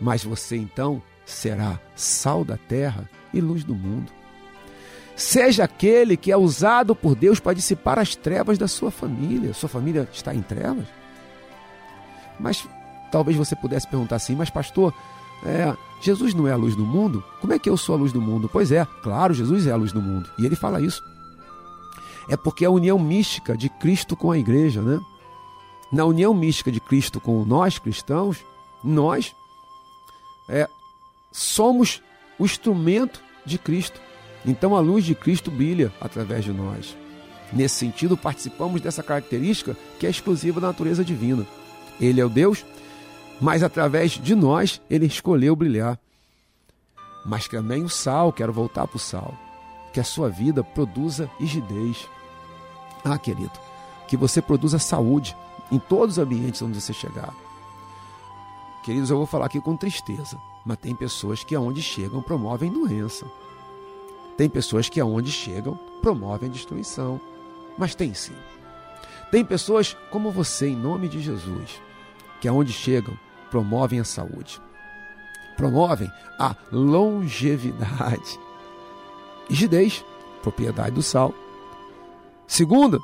mas 0.00 0.24
você 0.24 0.57
então 0.57 1.02
será 1.24 1.80
sal 1.94 2.44
da 2.44 2.57
terra 2.57 3.09
e 3.33 3.40
luz 3.40 3.64
do 3.64 3.74
mundo. 3.74 4.12
Seja 5.16 5.64
aquele 5.64 6.16
que 6.16 6.33
é 6.33 6.37
usado 6.37 6.94
por 6.94 7.14
Deus 7.14 7.38
para 7.38 7.54
dissipar 7.54 7.98
as 7.98 8.16
trevas 8.16 8.59
da 8.59 8.66
sua 8.66 8.90
família. 8.90 9.54
Sua 9.54 9.68
família 9.68 10.09
está 10.12 10.35
em 10.35 10.42
trevas? 10.42 10.87
Mas 12.38 12.66
talvez 13.12 13.37
você 13.37 13.54
pudesse 13.54 13.87
perguntar 13.87 14.16
assim, 14.16 14.35
mas 14.35 14.50
pastor, 14.50 14.92
é, 15.44 15.74
Jesus 16.00 16.35
não 16.35 16.48
é 16.48 16.52
a 16.52 16.57
luz 16.57 16.74
do 16.74 16.85
mundo? 16.85 17.22
Como 17.40 17.52
é 17.52 17.59
que 17.59 17.70
eu 17.70 17.76
sou 17.76 17.94
a 17.94 17.98
luz 17.98 18.12
do 18.12 18.20
mundo? 18.20 18.48
Pois 18.52 18.72
é, 18.72 18.85
claro, 19.02 19.33
Jesus 19.33 19.66
é 19.66 19.72
a 19.72 19.76
luz 19.76 19.92
do 19.92 20.02
mundo. 20.02 20.28
E 20.38 20.44
ele 20.44 20.57
fala 20.57 20.80
isso. 20.80 21.00
É 22.28 22.37
porque 22.37 22.64
a 22.64 22.70
união 22.70 22.98
mística 22.98 23.57
de 23.57 23.68
Cristo 23.68 24.16
com 24.16 24.33
a 24.33 24.38
igreja, 24.38 24.83
né? 24.83 24.98
Na 25.92 26.04
união 26.04 26.35
mística 26.35 26.72
de 26.72 26.80
Cristo 26.80 27.20
com 27.20 27.44
nós 27.44 27.78
cristãos, 27.78 28.38
nós 28.83 29.35
é, 30.48 30.68
somos 31.33 32.02
o 32.38 32.44
instrumento 32.44 33.20
de 33.44 33.59
Cristo. 33.59 34.00
Então 34.44 34.76
a 34.76 34.80
luz 34.80 35.04
de 35.04 35.14
Cristo 35.14 35.50
brilha 35.50 35.92
através 36.00 36.44
de 36.44 36.52
nós. 36.52 36.96
Nesse 37.52 37.76
sentido, 37.76 38.16
participamos 38.16 38.80
dessa 38.80 39.02
característica 39.02 39.76
que 39.98 40.07
é 40.07 40.11
exclusiva 40.11 40.61
da 40.61 40.68
natureza 40.68 41.04
divina. 41.04 41.46
Ele 42.00 42.20
é 42.20 42.24
o 42.24 42.28
Deus, 42.28 42.64
mas 43.40 43.62
através 43.62 44.12
de 44.12 44.35
nós 44.35 44.80
ele 44.90 45.07
escolheu 45.07 45.54
brilhar. 45.54 45.98
Mas 47.24 47.48
também 47.48 47.83
o 47.83 47.88
sal, 47.88 48.33
quero 48.33 48.52
voltar 48.52 48.87
para 48.87 48.96
o 48.96 49.00
sal, 49.00 49.35
que 49.92 50.00
a 50.00 50.04
sua 50.04 50.28
vida 50.28 50.62
produza 50.62 51.30
rigidez. 51.38 52.09
Ah, 53.04 53.18
querido, 53.18 53.52
que 54.09 54.16
você 54.16 54.42
produza 54.42 54.78
saúde 54.78 55.37
em 55.70 55.78
todos 55.78 56.18
os 56.18 56.22
ambientes 56.22 56.61
onde 56.61 56.80
você 56.80 56.92
chegar. 56.92 57.33
Queridos, 58.85 59.09
eu 59.09 59.16
vou 59.16 59.25
falar 59.25 59.47
aqui 59.47 59.62
com 59.62 59.75
tristeza, 59.79 60.38
mas 60.62 60.77
tem 60.77 60.94
pessoas 60.94 61.42
que 61.42 61.55
aonde 61.55 61.81
chegam 61.81 62.20
promovem 62.20 62.70
doença. 62.70 63.25
Tem 64.37 64.47
pessoas 64.47 64.90
que 64.90 65.01
aonde 65.01 65.33
chegam 65.33 65.75
promovem 66.03 66.51
destruição, 66.51 67.18
mas 67.79 67.94
tem 67.94 68.12
sim. 68.12 68.35
Tem 69.31 69.42
pessoas 69.42 69.97
como 70.11 70.31
você, 70.31 70.68
em 70.68 70.77
nome 70.77 71.09
de 71.09 71.18
Jesus, 71.23 71.81
que 72.42 72.47
aonde 72.47 72.75
chegam 72.75 73.18
promovem 73.51 74.01
a 74.01 74.05
saúde, 74.05 74.61
promovem 75.57 76.11
a 76.38 76.55
longevidade. 76.70 78.38
Rigidez, 79.49 80.05
propriedade 80.42 80.90
do 80.90 81.03
sal. 81.03 81.33
Segunda, 82.47 82.99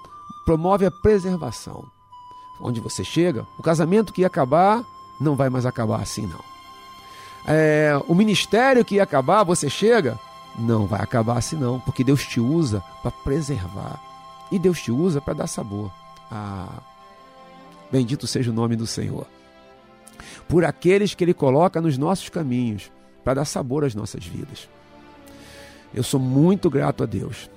promove 0.45 0.85
a 0.85 0.90
preservação. 0.90 1.83
Onde 2.61 2.81
você 2.81 3.03
chega, 3.03 3.47
o 3.59 3.62
casamento 3.62 4.12
que 4.12 4.21
ia 4.21 4.27
acabar 4.27 4.85
não 5.21 5.37
vai 5.37 5.51
mais 5.51 5.67
acabar 5.67 6.01
assim, 6.01 6.27
não. 6.27 6.43
É, 7.47 7.93
o 8.09 8.15
ministério 8.15 8.85
que 8.85 8.97
ia 8.97 9.03
acabar, 9.03 9.45
você 9.45 9.69
chega, 9.69 10.19
não 10.59 10.87
vai 10.87 11.01
acabar 11.01 11.39
assim 11.39 11.57
não, 11.57 11.79
porque 11.81 12.05
Deus 12.05 12.27
te 12.27 12.41
usa 12.41 12.83
para 13.03 13.11
preservar. 13.11 14.01
E 14.51 14.59
Deus 14.59 14.81
te 14.81 14.91
usa 14.91 15.21
para 15.21 15.35
dar 15.35 15.47
sabor. 15.47 15.93
Ah, 16.31 16.81
bendito 17.91 18.27
seja 18.27 18.51
o 18.51 18.55
nome 18.55 18.77
do 18.77 18.87
Senhor. 18.87 19.27
Por 20.49 20.65
aqueles 20.65 21.15
que 21.15 21.23
Ele 21.23 21.35
coloca 21.35 21.81
nos 21.81 21.97
nossos 21.97 22.29
caminhos, 22.29 22.91
para 23.23 23.35
dar 23.35 23.45
sabor 23.45 23.85
às 23.85 23.95
nossas 23.95 24.25
vidas. 24.25 24.69
Eu 25.95 26.03
sou 26.03 26.19
muito 26.19 26.71
grato 26.71 27.03
a 27.03 27.07
Deus 27.07 27.51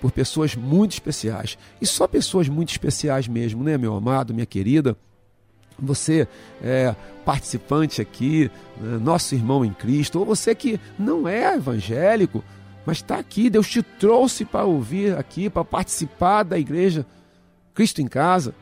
por 0.00 0.12
pessoas 0.12 0.54
muito 0.54 0.92
especiais. 0.92 1.58
E 1.80 1.86
só 1.86 2.06
pessoas 2.06 2.48
muito 2.48 2.70
especiais 2.70 3.26
mesmo, 3.26 3.64
né, 3.64 3.76
meu 3.76 3.94
amado, 3.94 4.32
minha 4.32 4.46
querida? 4.46 4.96
Você 5.78 6.26
é 6.62 6.94
participante 7.24 8.00
aqui, 8.00 8.50
né, 8.80 8.98
nosso 8.98 9.34
irmão 9.34 9.64
em 9.64 9.72
Cristo, 9.72 10.18
ou 10.18 10.24
você 10.24 10.54
que 10.54 10.80
não 10.98 11.28
é 11.28 11.54
evangélico, 11.54 12.42
mas 12.84 12.98
está 12.98 13.18
aqui, 13.18 13.50
Deus 13.50 13.68
te 13.68 13.82
trouxe 13.82 14.44
para 14.44 14.64
ouvir 14.64 15.16
aqui, 15.16 15.50
para 15.50 15.64
participar 15.64 16.42
da 16.42 16.58
igreja 16.58 17.06
Cristo 17.74 18.00
em 18.00 18.08
Casa, 18.08 18.54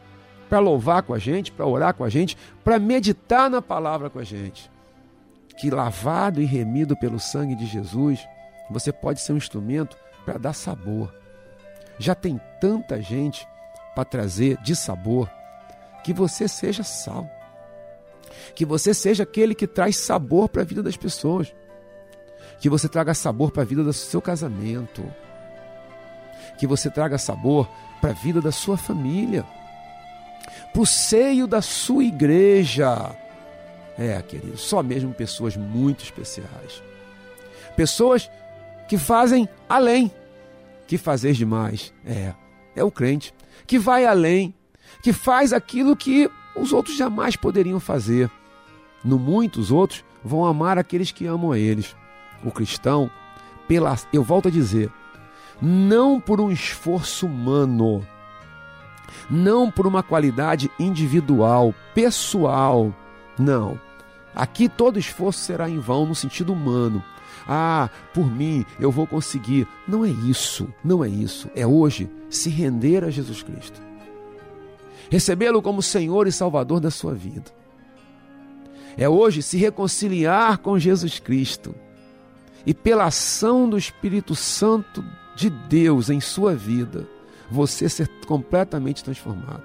para 0.48 0.59
louvar 0.59 1.02
com 1.02 1.14
a 1.14 1.18
gente, 1.18 1.52
para 1.52 1.66
orar 1.66 1.94
com 1.94 2.05
a 2.05 2.09
gente, 2.09 2.37
para 2.62 2.79
meditar 2.79 3.48
na 3.48 3.62
palavra 3.62 4.11
com 4.11 4.18
a 4.18 4.24
gente. 4.24 4.70
Que 5.57 5.70
lavado 5.70 6.42
e 6.42 6.44
remido 6.44 6.96
pelo 6.96 7.18
sangue 7.18 7.55
de 7.55 7.66
Jesus, 7.66 8.26
você 8.70 8.92
pode 8.92 9.20
ser 9.20 9.33
um 9.33 9.38
instrumento 9.38 9.96
para 10.24 10.38
dar 10.38 10.52
sabor. 10.52 11.14
Já 11.98 12.14
tem 12.14 12.40
tanta 12.61 13.00
gente 13.00 13.46
para 13.94 14.05
trazer 14.05 14.59
de 14.59 14.76
sabor 14.76 15.31
que 16.07 16.12
você 16.12 16.47
seja 16.47 16.85
sal. 16.85 17.29
Que 18.55 18.64
você 18.64 18.95
seja 18.95 19.25
aquele 19.25 19.57
que 19.57 19.66
traz 19.66 19.97
sabor 19.97 20.49
para 20.49 20.62
a 20.62 20.64
vida 20.64 20.81
das 20.81 20.97
pessoas. 20.97 21.53
Que 22.61 22.69
você 22.69 22.88
traga 22.88 23.12
sabor 23.12 23.51
para 23.51 23.64
a 23.64 23.66
vida 23.66 23.83
do 23.83 23.92
seu 23.92 24.23
casamento. 24.23 25.05
Que 26.57 26.64
você 26.64 26.88
traga 26.88 27.19
sabor 27.19 27.69
para 28.01 28.11
a 28.11 28.12
vida 28.12 28.40
da 28.40 28.53
sua 28.53 28.77
família. 28.77 29.45
Para 30.73 30.81
o 30.81 30.87
seio 30.87 31.45
da 31.45 31.61
sua 31.61 32.05
igreja. 32.05 33.12
É, 33.99 34.23
querido, 34.23 34.57
só 34.57 34.85
mesmo 34.85 35.12
pessoas 35.12 35.57
muito 35.57 36.05
especiais. 36.05 36.85
Pessoas 37.75 38.31
que 38.87 38.97
fazem 38.97 39.49
além. 39.69 40.12
Que 40.87 40.99
fazer 40.99 41.33
demais. 41.33 41.92
É, 42.07 42.33
é 42.77 42.85
o 42.85 42.92
crente. 42.92 43.35
Que 43.66 43.77
vai 43.77 44.07
além. 44.07 44.55
Que 45.02 45.12
faz 45.12 45.52
aquilo 45.52 45.96
que 45.96 46.30
os 46.56 46.72
outros 46.72 46.96
jamais 46.96 47.37
poderiam 47.37 47.78
fazer. 47.78 48.30
No 49.04 49.18
muito, 49.18 49.61
os 49.61 49.70
outros 49.70 50.04
vão 50.24 50.44
amar 50.44 50.78
aqueles 50.78 51.12
que 51.12 51.26
amam 51.26 51.52
a 51.52 51.59
eles. 51.59 51.94
O 52.42 52.50
cristão, 52.50 53.11
pela, 53.68 53.96
eu 54.12 54.22
volto 54.22 54.48
a 54.48 54.50
dizer, 54.50 54.90
não 55.61 56.20
por 56.20 56.40
um 56.40 56.50
esforço 56.50 57.26
humano, 57.26 58.06
não 59.30 59.70
por 59.70 59.87
uma 59.87 60.02
qualidade 60.02 60.70
individual, 60.78 61.74
pessoal, 61.94 62.92
não. 63.38 63.80
Aqui 64.35 64.68
todo 64.68 64.98
esforço 64.98 65.40
será 65.40 65.68
em 65.68 65.78
vão 65.78 66.04
no 66.04 66.14
sentido 66.14 66.52
humano. 66.52 67.02
Ah, 67.48 67.88
por 68.12 68.31
mim 68.31 68.66
eu 68.79 68.90
vou 68.90 69.06
conseguir. 69.06 69.68
Não 69.87 70.04
é 70.04 70.08
isso, 70.08 70.68
não 70.83 71.04
é 71.04 71.08
isso. 71.08 71.48
É 71.54 71.66
hoje 71.66 72.10
se 72.29 72.50
render 72.50 73.04
a 73.04 73.10
Jesus 73.10 73.42
Cristo 73.42 73.85
recebê-lo 75.11 75.63
como 75.63 75.83
Senhor 75.83 76.27
e 76.27 76.33
Salvador 76.33 76.81
da 76.81 76.90
sua 76.90 77.15
vida. 77.15 77.50
É 78.96 79.09
hoje 79.09 79.42
se 79.42 79.57
reconciliar 79.57 80.59
com 80.59 80.79
Jesus 80.79 81.19
Cristo 81.19 81.75
e, 82.65 82.73
pela 82.73 83.04
ação 83.04 83.69
do 83.69 83.77
Espírito 83.77 84.35
Santo 84.35 85.04
de 85.37 85.50
Deus 85.50 86.09
em 86.09 86.21
sua 86.21 86.54
vida, 86.54 87.07
você 87.50 87.88
ser 87.88 88.09
completamente 88.27 89.04
transformado. 89.04 89.63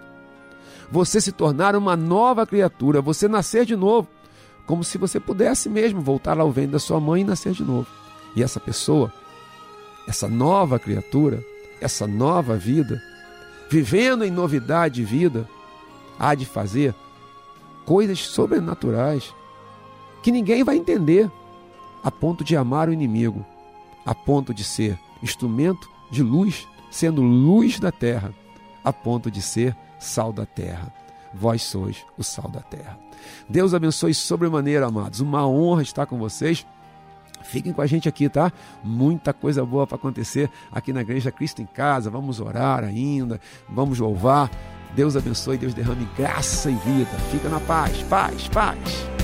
Você 0.92 1.22
se 1.22 1.32
tornar 1.32 1.76
uma 1.76 1.96
nova 1.96 2.46
criatura, 2.46 3.02
você 3.02 3.28
nascer 3.28 3.66
de 3.66 3.76
novo, 3.78 4.10
como 4.68 4.84
se 4.84 4.98
você 4.98 5.20
pudesse 5.20 5.70
mesmo 5.70 6.02
voltar 6.02 6.38
ao 6.38 6.52
ventre 6.52 6.74
da 6.74 6.80
sua 6.80 7.00
mãe 7.00 7.22
e 7.22 7.26
nascer 7.26 7.54
de 7.54 7.64
novo. 7.64 7.88
E 8.36 8.44
essa 8.44 8.60
pessoa, 8.60 9.12
essa 10.08 10.28
nova 10.28 10.78
criatura, 10.78 11.42
essa 11.80 12.06
nova 12.06 12.58
vida, 12.58 13.02
vivendo 13.72 14.26
em 14.26 14.30
novidade 14.30 14.95
de 14.95 15.05
vida, 15.05 15.47
há 16.19 16.36
de 16.36 16.45
fazer 16.45 16.93
coisas 17.86 18.19
sobrenaturais 18.19 19.34
que 20.22 20.30
ninguém 20.30 20.61
vai 20.61 20.76
entender, 20.76 21.32
a 22.03 22.11
ponto 22.11 22.43
de 22.43 22.57
amar 22.57 22.89
o 22.89 22.93
inimigo, 22.93 23.45
a 24.05 24.13
ponto 24.13 24.53
de 24.53 24.65
ser 24.65 24.99
instrumento 25.24 25.89
de 26.11 26.22
luz, 26.22 26.67
sendo 26.91 27.22
luz 27.22 27.80
da 27.80 27.93
terra, 27.93 28.34
a 28.84 28.91
ponto 28.91 29.32
de 29.32 29.41
ser 29.41 29.74
sal 29.97 30.34
da 30.34 30.45
terra. 30.45 30.93
Vós 31.34 31.61
sois 31.61 32.05
o 32.17 32.24
sal 32.26 32.49
da 32.49 32.59
terra. 32.59 32.99
Deus 33.47 33.74
abençoe 33.74 34.13
sobremaneira, 34.13 34.88
amados. 34.88 35.22
Uma 35.22 35.47
honra 35.47 35.82
estar 35.82 36.05
com 36.05 36.17
vocês. 36.17 36.67
Fiquem 37.52 37.74
com 37.74 37.82
a 37.82 37.86
gente 37.86 38.08
aqui, 38.08 38.30
tá? 38.30 38.49
Muita 38.82 39.34
coisa 39.34 39.66
boa 39.66 39.86
para 39.86 39.97
acontecer 39.97 40.49
aqui 40.72 40.93
na 40.93 41.02
Igreja 41.02 41.32
Cristo 41.34 41.62
em 41.62 41.66
Casa. 41.66 42.10
Vamos 42.10 42.39
orar 42.39 42.82
ainda, 42.82 43.41
vamos 43.68 43.99
louvar. 43.99 44.49
Deus 44.95 45.18
abençoe, 45.18 45.58
Deus 45.58 45.74
derrame 45.74 46.08
graça 46.18 46.72
e 46.72 46.76
vida. 46.76 47.12
Fica 47.30 47.49
na 47.49 47.60
paz, 47.60 48.02
paz, 48.04 48.47
paz. 48.47 49.20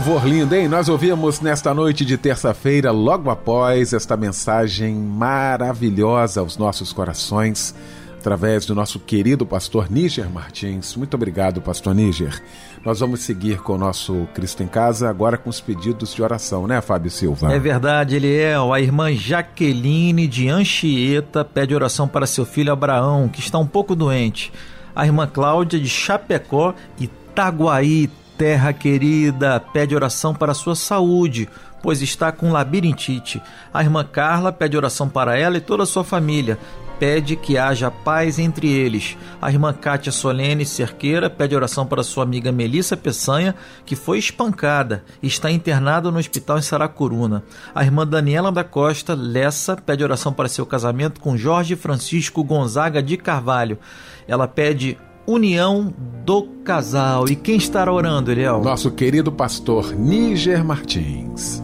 Louvor 0.00 0.26
lindo, 0.26 0.54
hein? 0.54 0.66
Nós 0.66 0.88
ouvimos 0.88 1.42
nesta 1.42 1.74
noite 1.74 2.06
de 2.06 2.16
terça-feira, 2.16 2.90
logo 2.90 3.28
após 3.28 3.92
esta 3.92 4.16
mensagem 4.16 4.94
maravilhosa 4.94 6.40
aos 6.40 6.56
nossos 6.56 6.90
corações, 6.90 7.74
através 8.18 8.64
do 8.64 8.74
nosso 8.74 8.98
querido 8.98 9.44
pastor 9.44 9.90
Níger 9.90 10.30
Martins. 10.30 10.96
Muito 10.96 11.12
obrigado, 11.12 11.60
pastor 11.60 11.94
Níger. 11.94 12.42
Nós 12.82 13.00
vamos 13.00 13.20
seguir 13.20 13.58
com 13.58 13.74
o 13.74 13.78
nosso 13.78 14.26
Cristo 14.32 14.62
em 14.62 14.66
Casa, 14.66 15.10
agora 15.10 15.36
com 15.36 15.50
os 15.50 15.60
pedidos 15.60 16.14
de 16.14 16.22
oração, 16.22 16.66
né, 16.66 16.80
Fábio 16.80 17.10
Silva? 17.10 17.52
É 17.52 17.58
verdade, 17.58 18.16
Eliel. 18.16 18.72
A 18.72 18.80
irmã 18.80 19.12
Jaqueline 19.12 20.26
de 20.26 20.48
Anchieta 20.48 21.44
pede 21.44 21.74
oração 21.74 22.08
para 22.08 22.26
seu 22.26 22.46
filho 22.46 22.72
Abraão, 22.72 23.28
que 23.28 23.40
está 23.40 23.58
um 23.58 23.66
pouco 23.66 23.94
doente. 23.94 24.50
A 24.96 25.04
irmã 25.04 25.26
Cláudia 25.26 25.78
de 25.78 25.90
Chapecó, 25.90 26.72
Itaguaí, 26.98 28.08
terra 28.40 28.72
querida, 28.72 29.60
pede 29.60 29.94
oração 29.94 30.34
para 30.34 30.54
sua 30.54 30.74
saúde, 30.74 31.46
pois 31.82 32.00
está 32.00 32.32
com 32.32 32.50
labirintite. 32.50 33.42
A 33.70 33.82
irmã 33.82 34.02
Carla 34.02 34.50
pede 34.50 34.78
oração 34.78 35.10
para 35.10 35.38
ela 35.38 35.58
e 35.58 35.60
toda 35.60 35.82
a 35.82 35.86
sua 35.86 36.02
família 36.02 36.58
pede 36.98 37.36
que 37.36 37.58
haja 37.58 37.90
paz 37.90 38.38
entre 38.38 38.66
eles. 38.66 39.18
A 39.42 39.50
irmã 39.50 39.74
Cátia 39.74 40.10
Solene 40.10 40.64
Cerqueira 40.64 41.28
pede 41.28 41.54
oração 41.54 41.86
para 41.86 42.02
sua 42.02 42.24
amiga 42.24 42.50
Melissa 42.50 42.96
Peçanha, 42.96 43.54
que 43.84 43.94
foi 43.94 44.18
espancada 44.18 45.04
e 45.22 45.26
está 45.26 45.50
internada 45.50 46.10
no 46.10 46.18
hospital 46.18 46.56
em 46.56 46.62
Saracuruna. 46.62 47.42
A 47.74 47.84
irmã 47.84 48.06
Daniela 48.06 48.50
da 48.50 48.64
Costa 48.64 49.12
Lessa 49.14 49.76
pede 49.76 50.02
oração 50.02 50.32
para 50.32 50.48
seu 50.48 50.64
casamento 50.64 51.20
com 51.20 51.36
Jorge 51.36 51.76
Francisco 51.76 52.42
Gonzaga 52.42 53.02
de 53.02 53.18
Carvalho. 53.18 53.78
Ela 54.26 54.48
pede 54.48 54.96
união 55.26 55.92
do 56.24 56.42
casal. 56.64 57.28
E 57.28 57.36
quem 57.36 57.56
estará 57.56 57.92
orando, 57.92 58.30
Eliel? 58.30 58.62
Nosso 58.62 58.90
querido 58.90 59.30
pastor 59.32 59.94
Níger 59.94 60.64
Martins. 60.64 61.62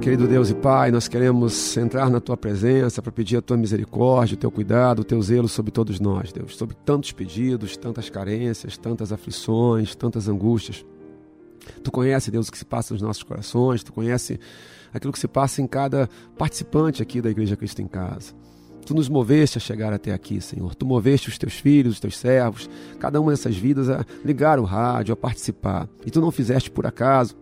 Querido 0.00 0.28
Deus 0.28 0.50
e 0.50 0.54
Pai, 0.54 0.90
nós 0.90 1.08
queremos 1.08 1.74
entrar 1.78 2.10
na 2.10 2.20
tua 2.20 2.36
presença 2.36 3.00
para 3.00 3.10
pedir 3.10 3.38
a 3.38 3.40
tua 3.40 3.56
misericórdia, 3.56 4.34
o 4.34 4.38
teu 4.38 4.50
cuidado, 4.50 4.98
o 4.98 5.04
teu 5.04 5.20
zelo 5.22 5.48
sobre 5.48 5.70
todos 5.70 5.98
nós, 5.98 6.30
Deus, 6.30 6.56
sobre 6.56 6.76
tantos 6.84 7.10
pedidos, 7.10 7.74
tantas 7.74 8.10
carências, 8.10 8.76
tantas 8.76 9.12
aflições, 9.12 9.94
tantas 9.94 10.28
angústias. 10.28 10.84
Tu 11.82 11.90
conhece, 11.90 12.30
Deus, 12.30 12.48
o 12.48 12.52
que 12.52 12.58
se 12.58 12.66
passa 12.66 12.92
nos 12.92 13.02
nossos 13.02 13.22
corações, 13.22 13.82
tu 13.82 13.94
conhece 13.94 14.38
aquilo 14.92 15.10
que 15.10 15.18
se 15.18 15.26
passa 15.26 15.62
em 15.62 15.66
cada 15.66 16.06
participante 16.36 17.00
aqui 17.02 17.22
da 17.22 17.30
Igreja 17.30 17.56
Cristo 17.56 17.80
em 17.80 17.88
Casa. 17.88 18.34
Tu 18.84 18.94
nos 18.94 19.08
moveste 19.08 19.58
a 19.58 19.60
chegar 19.60 19.92
até 19.92 20.12
aqui, 20.12 20.40
Senhor. 20.40 20.74
Tu 20.74 20.84
moveste 20.84 21.28
os 21.28 21.38
teus 21.38 21.54
filhos, 21.54 21.94
os 21.94 22.00
teus 22.00 22.16
servos, 22.16 22.68
cada 22.98 23.20
uma 23.20 23.30
dessas 23.30 23.56
vidas 23.56 23.88
a 23.88 24.04
ligar 24.24 24.58
o 24.58 24.64
rádio, 24.64 25.14
a 25.14 25.16
participar. 25.16 25.88
E 26.04 26.10
tu 26.10 26.20
não 26.20 26.30
fizeste 26.30 26.70
por 26.70 26.86
acaso, 26.86 27.34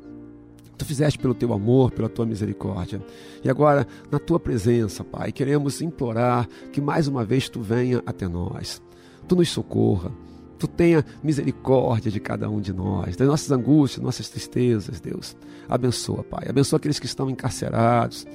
Tu 0.83 0.87
fizeste 0.87 1.17
pelo 1.17 1.33
teu 1.33 1.53
amor, 1.53 1.93
pela 1.93 2.09
tua 2.09 2.27
misericórdia. 2.27 3.01
E 3.45 3.49
agora, 3.49 3.87
na 4.11 4.19
tua 4.19 4.41
presença, 4.41 5.05
Pai, 5.05 5.31
queremos 5.31 5.81
implorar 5.81 6.49
que 6.73 6.81
mais 6.81 7.07
uma 7.07 7.25
vez 7.25 7.49
tu 7.49 7.61
venha 7.61 8.03
até 8.05 8.27
nós. 8.27 8.83
Tu 9.29 9.37
nos 9.37 9.49
socorra. 9.49 10.11
Tu 10.59 10.67
tenha 10.67 11.05
misericórdia 11.23 12.11
de 12.11 12.19
cada 12.19 12.51
um 12.51 12.61
de 12.61 12.73
nós, 12.73 13.15
das 13.15 13.29
nossas 13.29 13.53
angústias, 13.53 14.03
nossas 14.03 14.29
tristezas, 14.29 15.01
Deus. 15.01 15.37
Abençoa, 15.69 16.25
Pai. 16.25 16.47
Abençoa 16.49 16.79
aqueles 16.79 16.99
que 16.99 17.07
estão 17.07 17.31
encarcerados. 17.31 18.27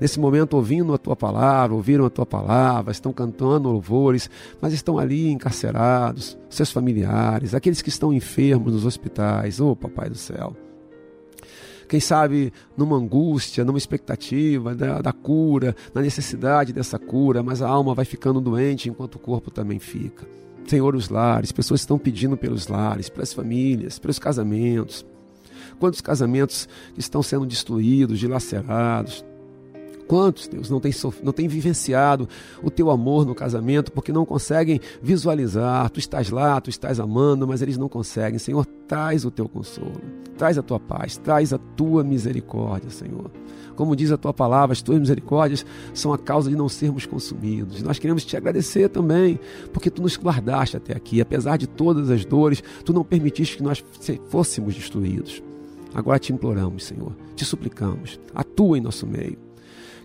Nesse 0.00 0.18
momento, 0.18 0.54
ouvindo 0.54 0.92
a 0.94 0.98
tua 0.98 1.14
palavra, 1.14 1.74
ouviram 1.74 2.04
a 2.04 2.10
tua 2.10 2.26
palavra, 2.26 2.92
estão 2.92 3.12
cantando 3.12 3.70
louvores, 3.70 4.28
mas 4.60 4.72
estão 4.72 4.98
ali 4.98 5.30
encarcerados, 5.30 6.38
seus 6.48 6.70
familiares, 6.70 7.54
aqueles 7.54 7.82
que 7.82 7.88
estão 7.88 8.12
enfermos 8.12 8.72
nos 8.72 8.84
hospitais. 8.84 9.60
Oh, 9.60 9.76
Papai 9.76 10.08
do 10.08 10.16
céu 10.16 10.56
quem 11.92 12.00
sabe 12.00 12.50
numa 12.74 12.96
angústia, 12.96 13.66
numa 13.66 13.76
expectativa 13.76 14.74
da, 14.74 15.02
da, 15.02 15.12
cura, 15.12 15.76
na 15.92 16.00
necessidade 16.00 16.72
dessa 16.72 16.98
cura, 16.98 17.42
mas 17.42 17.60
a 17.60 17.68
alma 17.68 17.94
vai 17.94 18.06
ficando 18.06 18.40
doente 18.40 18.88
enquanto 18.88 19.16
o 19.16 19.18
corpo 19.18 19.50
também 19.50 19.78
fica. 19.78 20.26
Senhor, 20.66 20.94
os 20.94 21.10
lares, 21.10 21.52
pessoas 21.52 21.80
estão 21.80 21.98
pedindo 21.98 22.34
pelos 22.34 22.66
lares, 22.66 23.10
pelas 23.10 23.34
famílias, 23.34 23.98
pelos 23.98 24.18
casamentos. 24.18 25.04
Quantos 25.78 26.00
casamentos 26.00 26.66
estão 26.96 27.22
sendo 27.22 27.44
destruídos, 27.44 28.18
dilacerados? 28.18 29.22
Quantos, 30.12 30.46
Deus, 30.46 30.68
não 30.68 30.78
têm, 30.78 30.92
não 31.22 31.32
têm 31.32 31.48
vivenciado 31.48 32.28
o 32.62 32.70
teu 32.70 32.90
amor 32.90 33.24
no 33.24 33.34
casamento 33.34 33.90
porque 33.90 34.12
não 34.12 34.26
conseguem 34.26 34.78
visualizar? 35.02 35.88
Tu 35.88 36.00
estás 36.00 36.28
lá, 36.28 36.60
tu 36.60 36.68
estás 36.68 37.00
amando, 37.00 37.48
mas 37.48 37.62
eles 37.62 37.78
não 37.78 37.88
conseguem. 37.88 38.38
Senhor, 38.38 38.66
traz 38.86 39.24
o 39.24 39.30
teu 39.30 39.48
consolo, 39.48 40.02
traz 40.36 40.58
a 40.58 40.62
tua 40.62 40.78
paz, 40.78 41.16
traz 41.16 41.54
a 41.54 41.56
tua 41.56 42.04
misericórdia, 42.04 42.90
Senhor. 42.90 43.30
Como 43.74 43.96
diz 43.96 44.12
a 44.12 44.18
tua 44.18 44.34
palavra, 44.34 44.74
as 44.74 44.82
tuas 44.82 44.98
misericórdias 44.98 45.64
são 45.94 46.12
a 46.12 46.18
causa 46.18 46.50
de 46.50 46.56
não 46.56 46.68
sermos 46.68 47.06
consumidos. 47.06 47.82
Nós 47.82 47.98
queremos 47.98 48.22
te 48.22 48.36
agradecer 48.36 48.90
também, 48.90 49.40
porque 49.72 49.88
tu 49.88 50.02
nos 50.02 50.18
guardaste 50.18 50.76
até 50.76 50.94
aqui. 50.94 51.22
Apesar 51.22 51.56
de 51.56 51.66
todas 51.66 52.10
as 52.10 52.22
dores, 52.22 52.62
tu 52.84 52.92
não 52.92 53.02
permitiste 53.02 53.56
que 53.56 53.62
nós 53.62 53.82
fôssemos 54.28 54.74
destruídos. 54.74 55.42
Agora 55.94 56.18
te 56.18 56.34
imploramos, 56.34 56.84
Senhor, 56.84 57.16
te 57.34 57.46
suplicamos, 57.46 58.20
atua 58.34 58.76
em 58.76 58.82
nosso 58.82 59.06
meio 59.06 59.51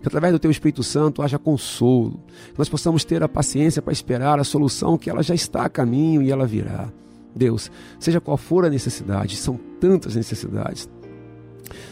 que 0.00 0.08
através 0.08 0.32
do 0.32 0.38
Teu 0.38 0.50
Espírito 0.50 0.82
Santo 0.82 1.22
haja 1.22 1.38
consolo, 1.38 2.20
que 2.52 2.58
nós 2.58 2.68
possamos 2.68 3.04
ter 3.04 3.22
a 3.22 3.28
paciência 3.28 3.82
para 3.82 3.92
esperar 3.92 4.38
a 4.38 4.44
solução 4.44 4.96
que 4.96 5.10
ela 5.10 5.22
já 5.22 5.34
está 5.34 5.64
a 5.64 5.68
caminho 5.68 6.22
e 6.22 6.30
ela 6.30 6.46
virá. 6.46 6.88
Deus, 7.34 7.70
seja 7.98 8.20
qual 8.20 8.36
for 8.36 8.64
a 8.64 8.70
necessidade, 8.70 9.36
são 9.36 9.58
tantas 9.80 10.16
necessidades. 10.16 10.88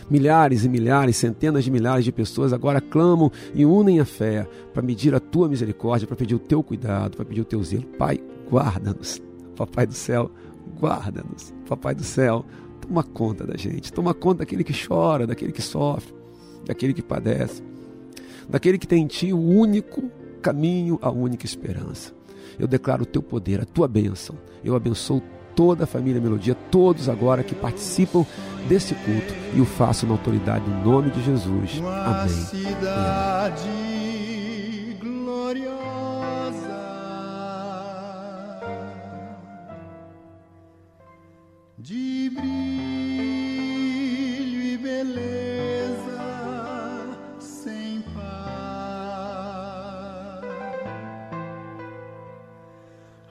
Milhares 0.08 0.64
e 0.64 0.68
milhares, 0.68 1.16
centenas 1.16 1.64
de 1.64 1.70
milhares 1.70 2.04
de 2.04 2.12
pessoas 2.12 2.52
agora 2.52 2.80
clamam 2.80 3.30
e 3.54 3.66
unem 3.66 4.00
a 4.00 4.04
fé 4.04 4.46
para 4.72 4.82
medir 4.82 5.14
a 5.14 5.20
tua 5.20 5.48
misericórdia, 5.48 6.06
para 6.06 6.16
pedir 6.16 6.34
o 6.34 6.38
teu 6.38 6.62
cuidado, 6.62 7.16
para 7.16 7.26
pedir 7.26 7.40
o 7.40 7.44
teu 7.44 7.62
zelo. 7.62 7.84
Pai, 7.98 8.20
guarda-nos. 8.50 9.20
Papai 9.56 9.86
do 9.86 9.94
céu, 9.94 10.30
guarda-nos. 10.80 11.52
Papai 11.68 11.94
do 11.94 12.04
céu, 12.04 12.44
toma 12.80 13.02
conta 13.02 13.46
da 13.46 13.56
gente, 13.56 13.92
toma 13.92 14.14
conta 14.14 14.38
daquele 14.38 14.64
que 14.64 14.72
chora, 14.86 15.26
daquele 15.26 15.52
que 15.52 15.62
sofre, 15.62 16.14
daquele 16.64 16.94
que 16.94 17.02
padece 17.02 17.62
daquele 18.48 18.78
que 18.78 18.86
tem 18.86 19.02
em 19.02 19.06
ti 19.06 19.32
o 19.32 19.38
único 19.38 20.10
caminho, 20.40 20.98
a 21.02 21.10
única 21.10 21.44
esperança. 21.44 22.12
Eu 22.58 22.66
declaro 22.66 23.02
o 23.02 23.06
teu 23.06 23.22
poder, 23.22 23.60
a 23.60 23.64
tua 23.64 23.86
bênção. 23.86 24.36
Eu 24.64 24.74
abençoo 24.74 25.22
toda 25.54 25.84
a 25.84 25.86
família 25.86 26.20
Melodia, 26.20 26.54
todos 26.70 27.08
agora 27.08 27.42
que 27.42 27.54
participam 27.54 28.24
desse 28.68 28.94
culto 28.94 29.34
e 29.54 29.60
o 29.60 29.64
faço 29.64 30.06
na 30.06 30.12
autoridade 30.12 30.64
do 30.64 30.70
nome 30.70 31.10
de 31.10 31.22
Jesus. 31.24 31.80
Amém. 31.82 32.28
Cidade 32.28 33.68
gloriosa 35.00 35.76
de 41.78 42.30
brilho 42.34 42.85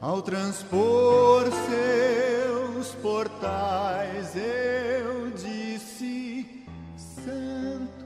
ao 0.06 0.22
transpor 0.22 1.46
seus 1.68 2.94
portais 3.02 4.36
eu 4.36 5.32
disse 5.32 6.64
santo. 6.96 8.06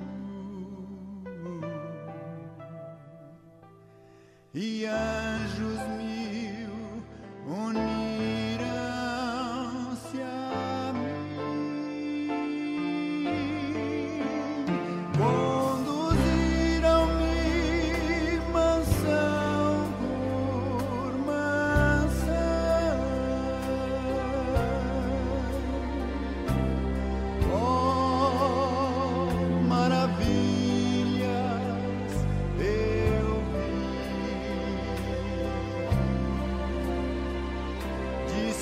E 4.53 4.85
anjos 4.85 5.79
mil 5.97 7.03
uniram-se 7.45 7.98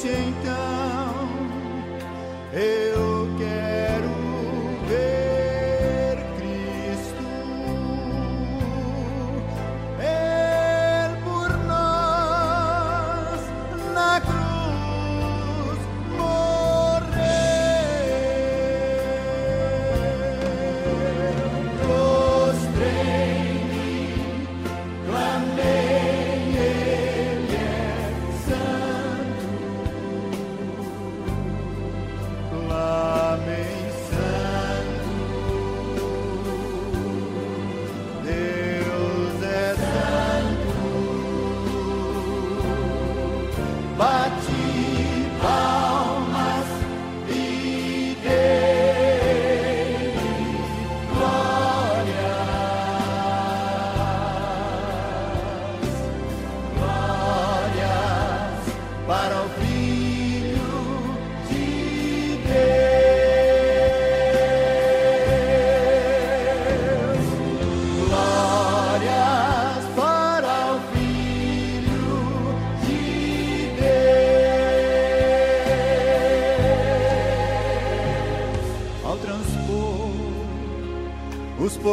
então 0.06 1.30
eu 2.54 3.07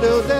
meu 0.00 0.22
Deus 0.22 0.39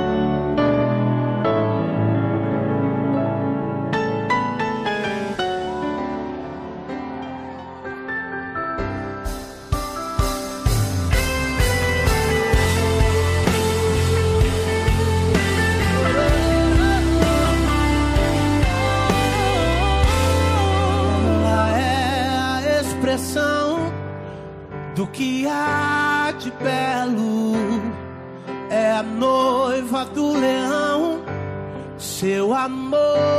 Amor 32.63 33.30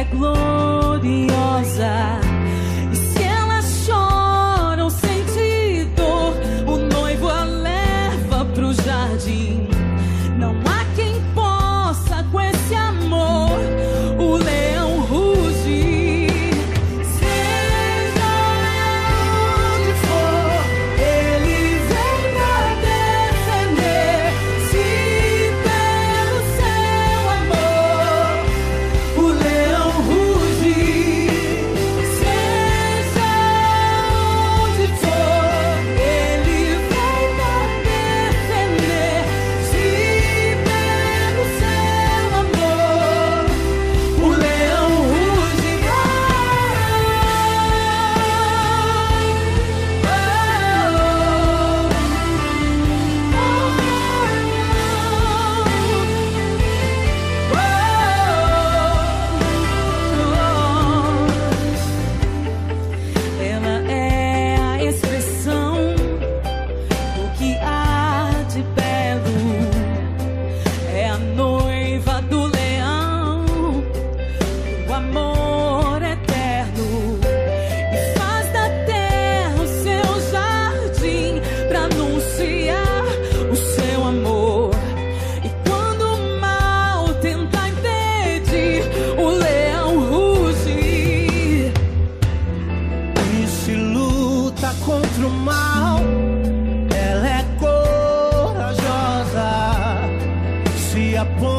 é 0.00 0.04
gloriosa. 0.04 1.90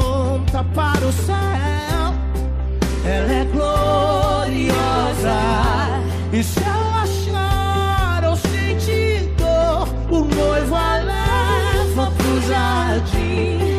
aponta 0.02 0.64
para 0.76 1.06
o 1.06 1.12
céu. 1.12 1.36
Ela 3.06 3.34
é 3.34 3.46
gloriosa. 3.46 4.72
E 6.34 6.44
se 6.44 6.60
eu 6.60 6.94
achar 7.04 8.24
ou 8.26 8.36
sentir 8.36 9.34
dor, 9.38 9.88
o 10.10 10.24
noivo 10.24 10.76
a 10.76 10.98
leva 10.98 12.12
pro 12.18 12.42
jardim. 12.48 13.71